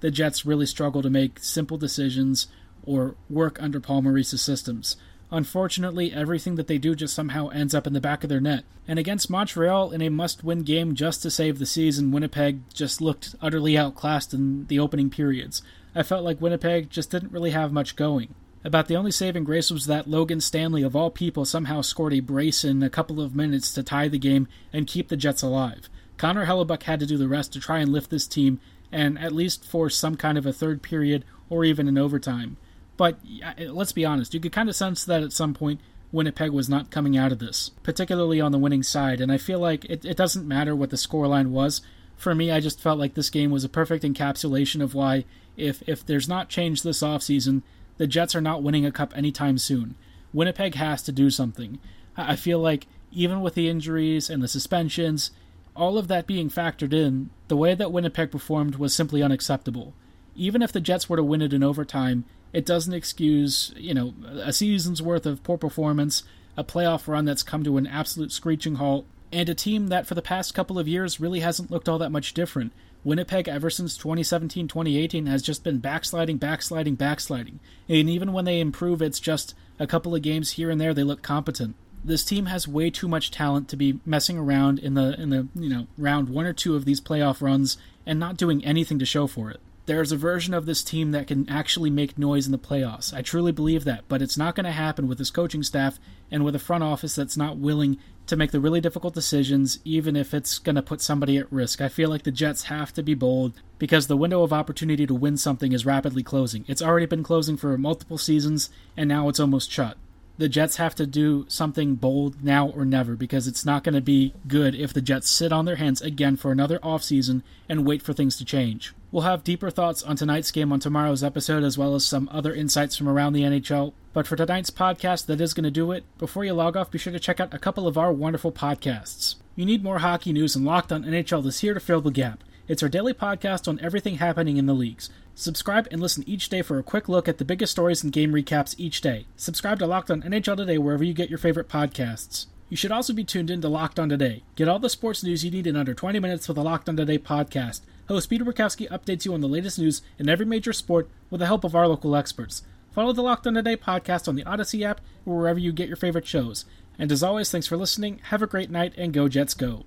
the 0.00 0.10
Jets 0.10 0.46
really 0.46 0.66
struggle 0.66 1.02
to 1.02 1.10
make 1.10 1.40
simple 1.40 1.76
decisions 1.76 2.46
or 2.84 3.14
work 3.28 3.60
under 3.62 3.80
Paul 3.80 4.02
Maurice's 4.02 4.42
systems. 4.42 4.96
Unfortunately, 5.32 6.12
everything 6.12 6.56
that 6.56 6.66
they 6.66 6.78
do 6.78 6.94
just 6.94 7.14
somehow 7.14 7.48
ends 7.48 7.74
up 7.74 7.86
in 7.86 7.92
the 7.92 8.00
back 8.00 8.24
of 8.24 8.28
their 8.28 8.40
net. 8.40 8.64
And 8.88 8.98
against 8.98 9.30
Montreal 9.30 9.92
in 9.92 10.02
a 10.02 10.08
must 10.08 10.42
win 10.42 10.62
game 10.62 10.94
just 10.94 11.22
to 11.22 11.30
save 11.30 11.58
the 11.58 11.66
season, 11.66 12.10
Winnipeg 12.10 12.62
just 12.74 13.00
looked 13.00 13.36
utterly 13.40 13.78
outclassed 13.78 14.34
in 14.34 14.66
the 14.66 14.80
opening 14.80 15.08
periods. 15.08 15.62
I 15.94 16.02
felt 16.02 16.24
like 16.24 16.40
Winnipeg 16.40 16.90
just 16.90 17.10
didn't 17.10 17.32
really 17.32 17.52
have 17.52 17.72
much 17.72 17.94
going. 17.94 18.34
About 18.62 18.88
the 18.88 18.96
only 18.96 19.12
saving 19.12 19.44
grace 19.44 19.70
was 19.70 19.86
that 19.86 20.08
Logan 20.08 20.40
Stanley, 20.40 20.82
of 20.82 20.94
all 20.94 21.10
people, 21.10 21.44
somehow 21.44 21.80
scored 21.80 22.12
a 22.12 22.20
brace 22.20 22.64
in 22.64 22.82
a 22.82 22.90
couple 22.90 23.20
of 23.20 23.34
minutes 23.34 23.72
to 23.74 23.82
tie 23.82 24.08
the 24.08 24.18
game 24.18 24.48
and 24.72 24.86
keep 24.86 25.08
the 25.08 25.16
Jets 25.16 25.42
alive. 25.42 25.88
Connor 26.18 26.44
Hellebuyck 26.44 26.82
had 26.82 27.00
to 27.00 27.06
do 27.06 27.16
the 27.16 27.28
rest 27.28 27.52
to 27.54 27.60
try 27.60 27.78
and 27.78 27.90
lift 27.90 28.10
this 28.10 28.26
team 28.26 28.60
and 28.92 29.18
at 29.18 29.32
least 29.32 29.64
force 29.64 29.96
some 29.96 30.16
kind 30.16 30.36
of 30.36 30.44
a 30.44 30.52
third 30.52 30.82
period 30.82 31.24
or 31.48 31.64
even 31.64 31.88
an 31.88 31.96
overtime. 31.96 32.58
But 33.00 33.18
eh, 33.42 33.70
let's 33.70 33.92
be 33.92 34.04
honest, 34.04 34.34
you 34.34 34.40
could 34.40 34.52
kind 34.52 34.68
of 34.68 34.76
sense 34.76 35.06
that 35.06 35.22
at 35.22 35.32
some 35.32 35.54
point 35.54 35.80
Winnipeg 36.12 36.50
was 36.50 36.68
not 36.68 36.90
coming 36.90 37.16
out 37.16 37.32
of 37.32 37.38
this, 37.38 37.70
particularly 37.82 38.42
on 38.42 38.52
the 38.52 38.58
winning 38.58 38.82
side. 38.82 39.22
And 39.22 39.32
I 39.32 39.38
feel 39.38 39.58
like 39.58 39.86
it, 39.86 40.04
it 40.04 40.18
doesn't 40.18 40.46
matter 40.46 40.76
what 40.76 40.90
the 40.90 40.98
scoreline 40.98 41.46
was. 41.46 41.80
For 42.18 42.34
me, 42.34 42.50
I 42.50 42.60
just 42.60 42.78
felt 42.78 42.98
like 42.98 43.14
this 43.14 43.30
game 43.30 43.50
was 43.50 43.64
a 43.64 43.70
perfect 43.70 44.04
encapsulation 44.04 44.82
of 44.82 44.92
why, 44.92 45.24
if 45.56 45.82
if 45.88 46.04
there's 46.04 46.28
not 46.28 46.50
change 46.50 46.82
this 46.82 47.02
offseason, 47.02 47.62
the 47.96 48.06
Jets 48.06 48.34
are 48.34 48.42
not 48.42 48.62
winning 48.62 48.84
a 48.84 48.92
cup 48.92 49.16
anytime 49.16 49.56
soon. 49.56 49.94
Winnipeg 50.34 50.74
has 50.74 51.02
to 51.04 51.10
do 51.10 51.30
something. 51.30 51.78
I 52.18 52.36
feel 52.36 52.58
like 52.58 52.86
even 53.12 53.40
with 53.40 53.54
the 53.54 53.70
injuries 53.70 54.28
and 54.28 54.42
the 54.42 54.46
suspensions, 54.46 55.30
all 55.74 55.96
of 55.96 56.08
that 56.08 56.26
being 56.26 56.50
factored 56.50 56.92
in, 56.92 57.30
the 57.48 57.56
way 57.56 57.74
that 57.74 57.92
Winnipeg 57.92 58.30
performed 58.30 58.74
was 58.74 58.94
simply 58.94 59.22
unacceptable. 59.22 59.94
Even 60.36 60.60
if 60.60 60.70
the 60.70 60.82
Jets 60.82 61.08
were 61.08 61.16
to 61.16 61.24
win 61.24 61.40
it 61.40 61.54
in 61.54 61.62
overtime, 61.62 62.26
it 62.52 62.66
doesn't 62.66 62.94
excuse, 62.94 63.72
you 63.76 63.94
know, 63.94 64.14
a 64.42 64.52
season's 64.52 65.02
worth 65.02 65.26
of 65.26 65.42
poor 65.42 65.56
performance, 65.56 66.24
a 66.56 66.64
playoff 66.64 67.06
run 67.06 67.24
that's 67.24 67.42
come 67.42 67.62
to 67.64 67.76
an 67.76 67.86
absolute 67.86 68.32
screeching 68.32 68.76
halt, 68.76 69.06
and 69.32 69.48
a 69.48 69.54
team 69.54 69.88
that 69.88 70.06
for 70.06 70.14
the 70.14 70.22
past 70.22 70.54
couple 70.54 70.78
of 70.78 70.88
years 70.88 71.20
really 71.20 71.40
hasn't 71.40 71.70
looked 71.70 71.88
all 71.88 71.98
that 71.98 72.10
much 72.10 72.34
different. 72.34 72.72
Winnipeg, 73.04 73.48
ever 73.48 73.70
since 73.70 73.96
2017 73.96 74.68
2018, 74.68 75.26
has 75.26 75.42
just 75.42 75.64
been 75.64 75.78
backsliding, 75.78 76.36
backsliding, 76.36 76.96
backsliding. 76.96 77.60
And 77.88 78.10
even 78.10 78.32
when 78.32 78.44
they 78.44 78.60
improve, 78.60 79.00
it's 79.00 79.20
just 79.20 79.54
a 79.78 79.86
couple 79.86 80.14
of 80.14 80.22
games 80.22 80.52
here 80.52 80.70
and 80.70 80.80
there 80.80 80.92
they 80.92 81.04
look 81.04 81.22
competent. 81.22 81.76
This 82.04 82.24
team 82.24 82.46
has 82.46 82.68
way 82.68 82.90
too 82.90 83.08
much 83.08 83.30
talent 83.30 83.68
to 83.68 83.76
be 83.76 84.00
messing 84.04 84.38
around 84.38 84.78
in 84.78 84.94
the 84.94 85.18
in 85.20 85.30
the 85.30 85.48
you 85.54 85.68
know 85.68 85.86
round 85.96 86.28
one 86.28 86.46
or 86.46 86.52
two 86.52 86.74
of 86.74 86.84
these 86.84 87.00
playoff 87.00 87.40
runs 87.40 87.78
and 88.06 88.18
not 88.18 88.36
doing 88.36 88.64
anything 88.64 88.98
to 88.98 89.06
show 89.06 89.26
for 89.26 89.50
it 89.50 89.60
there's 89.90 90.12
a 90.12 90.16
version 90.16 90.54
of 90.54 90.66
this 90.66 90.84
team 90.84 91.10
that 91.10 91.26
can 91.26 91.50
actually 91.50 91.90
make 91.90 92.16
noise 92.16 92.46
in 92.46 92.52
the 92.52 92.58
playoffs. 92.58 93.12
I 93.12 93.22
truly 93.22 93.50
believe 93.50 93.82
that, 93.82 94.04
but 94.06 94.22
it's 94.22 94.38
not 94.38 94.54
going 94.54 94.64
to 94.66 94.70
happen 94.70 95.08
with 95.08 95.18
this 95.18 95.32
coaching 95.32 95.64
staff 95.64 95.98
and 96.30 96.44
with 96.44 96.54
a 96.54 96.60
front 96.60 96.84
office 96.84 97.16
that's 97.16 97.36
not 97.36 97.58
willing 97.58 97.98
to 98.28 98.36
make 98.36 98.52
the 98.52 98.60
really 98.60 98.80
difficult 98.80 99.14
decisions, 99.14 99.80
even 99.84 100.14
if 100.14 100.32
it's 100.32 100.60
going 100.60 100.76
to 100.76 100.80
put 100.80 101.00
somebody 101.00 101.38
at 101.38 101.52
risk. 101.52 101.80
I 101.80 101.88
feel 101.88 102.08
like 102.08 102.22
the 102.22 102.30
Jets 102.30 102.66
have 102.66 102.92
to 102.92 103.02
be 103.02 103.14
bold 103.14 103.60
because 103.80 104.06
the 104.06 104.16
window 104.16 104.44
of 104.44 104.52
opportunity 104.52 105.08
to 105.08 105.14
win 105.14 105.36
something 105.36 105.72
is 105.72 105.84
rapidly 105.84 106.22
closing. 106.22 106.64
It's 106.68 106.82
already 106.82 107.06
been 107.06 107.24
closing 107.24 107.56
for 107.56 107.76
multiple 107.76 108.16
seasons, 108.16 108.70
and 108.96 109.08
now 109.08 109.28
it's 109.28 109.40
almost 109.40 109.72
shut 109.72 109.96
the 110.40 110.48
Jets 110.48 110.76
have 110.76 110.94
to 110.94 111.06
do 111.06 111.44
something 111.48 111.96
bold 111.96 112.42
now 112.42 112.70
or 112.70 112.86
never 112.86 113.14
because 113.14 113.46
it's 113.46 113.66
not 113.66 113.84
going 113.84 113.94
to 113.94 114.00
be 114.00 114.32
good 114.48 114.74
if 114.74 114.90
the 114.90 115.02
Jets 115.02 115.28
sit 115.28 115.52
on 115.52 115.66
their 115.66 115.76
hands 115.76 116.00
again 116.00 116.34
for 116.34 116.50
another 116.50 116.78
offseason 116.78 117.42
and 117.68 117.86
wait 117.86 118.00
for 118.00 118.14
things 118.14 118.38
to 118.38 118.44
change. 118.46 118.94
We'll 119.12 119.24
have 119.24 119.44
deeper 119.44 119.68
thoughts 119.68 120.02
on 120.02 120.16
tonight's 120.16 120.50
game 120.50 120.72
on 120.72 120.80
tomorrow's 120.80 121.22
episode 121.22 121.62
as 121.62 121.76
well 121.76 121.94
as 121.94 122.06
some 122.06 122.26
other 122.32 122.54
insights 122.54 122.96
from 122.96 123.06
around 123.06 123.34
the 123.34 123.42
NHL. 123.42 123.92
But 124.14 124.26
for 124.26 124.34
tonight's 124.34 124.70
podcast, 124.70 125.26
that 125.26 125.42
is 125.42 125.52
going 125.52 125.64
to 125.64 125.70
do 125.70 125.92
it. 125.92 126.04
Before 126.16 126.42
you 126.42 126.54
log 126.54 126.74
off, 126.74 126.90
be 126.90 126.98
sure 126.98 127.12
to 127.12 127.20
check 127.20 127.38
out 127.38 127.52
a 127.52 127.58
couple 127.58 127.86
of 127.86 127.98
our 127.98 128.10
wonderful 128.10 128.50
podcasts. 128.50 129.34
You 129.56 129.66
need 129.66 129.84
more 129.84 129.98
hockey 129.98 130.32
news, 130.32 130.56
and 130.56 130.64
Locked 130.64 130.90
on 130.90 131.04
NHL 131.04 131.44
is 131.44 131.60
here 131.60 131.74
to 131.74 131.80
fill 131.80 132.00
the 132.00 132.10
gap. 132.10 132.42
It's 132.70 132.84
our 132.84 132.88
daily 132.88 133.14
podcast 133.14 133.66
on 133.66 133.80
everything 133.80 134.18
happening 134.18 134.56
in 134.56 134.66
the 134.66 134.74
leagues. 134.74 135.10
Subscribe 135.34 135.88
and 135.90 136.00
listen 136.00 136.22
each 136.24 136.48
day 136.48 136.62
for 136.62 136.78
a 136.78 136.84
quick 136.84 137.08
look 137.08 137.26
at 137.26 137.38
the 137.38 137.44
biggest 137.44 137.72
stories 137.72 138.04
and 138.04 138.12
game 138.12 138.30
recaps 138.30 138.76
each 138.78 139.00
day. 139.00 139.26
Subscribe 139.34 139.80
to 139.80 139.88
Locked 139.88 140.08
On 140.08 140.22
NHL 140.22 140.56
Today 140.56 140.78
wherever 140.78 141.02
you 141.02 141.12
get 141.12 141.28
your 141.28 141.40
favorite 141.40 141.68
podcasts. 141.68 142.46
You 142.68 142.76
should 142.76 142.92
also 142.92 143.12
be 143.12 143.24
tuned 143.24 143.50
in 143.50 143.60
to 143.62 143.68
Locked 143.68 143.98
On 143.98 144.08
Today. 144.08 144.44
Get 144.54 144.68
all 144.68 144.78
the 144.78 144.88
sports 144.88 145.24
news 145.24 145.44
you 145.44 145.50
need 145.50 145.66
in 145.66 145.74
under 145.74 145.94
20 145.94 146.20
minutes 146.20 146.46
with 146.46 146.54
the 146.54 146.62
Locked 146.62 146.88
On 146.88 146.96
Today 146.96 147.18
podcast. 147.18 147.80
Host 148.06 148.30
Peter 148.30 148.44
Bukowski 148.44 148.88
updates 148.88 149.24
you 149.24 149.34
on 149.34 149.40
the 149.40 149.48
latest 149.48 149.76
news 149.76 150.02
in 150.16 150.28
every 150.28 150.46
major 150.46 150.72
sport 150.72 151.10
with 151.28 151.40
the 151.40 151.46
help 151.46 151.64
of 151.64 151.74
our 151.74 151.88
local 151.88 152.14
experts. 152.14 152.62
Follow 152.92 153.12
the 153.12 153.20
Locked 153.20 153.48
On 153.48 153.54
Today 153.54 153.76
podcast 153.76 154.28
on 154.28 154.36
the 154.36 154.44
Odyssey 154.44 154.84
app 154.84 155.00
or 155.26 155.38
wherever 155.38 155.58
you 155.58 155.72
get 155.72 155.88
your 155.88 155.96
favorite 155.96 156.24
shows. 156.24 156.66
And 157.00 157.10
as 157.10 157.24
always, 157.24 157.50
thanks 157.50 157.66
for 157.66 157.76
listening. 157.76 158.20
Have 158.26 158.42
a 158.42 158.46
great 158.46 158.70
night 158.70 158.94
and 158.96 159.12
go 159.12 159.26
Jets 159.26 159.54
go. 159.54 159.86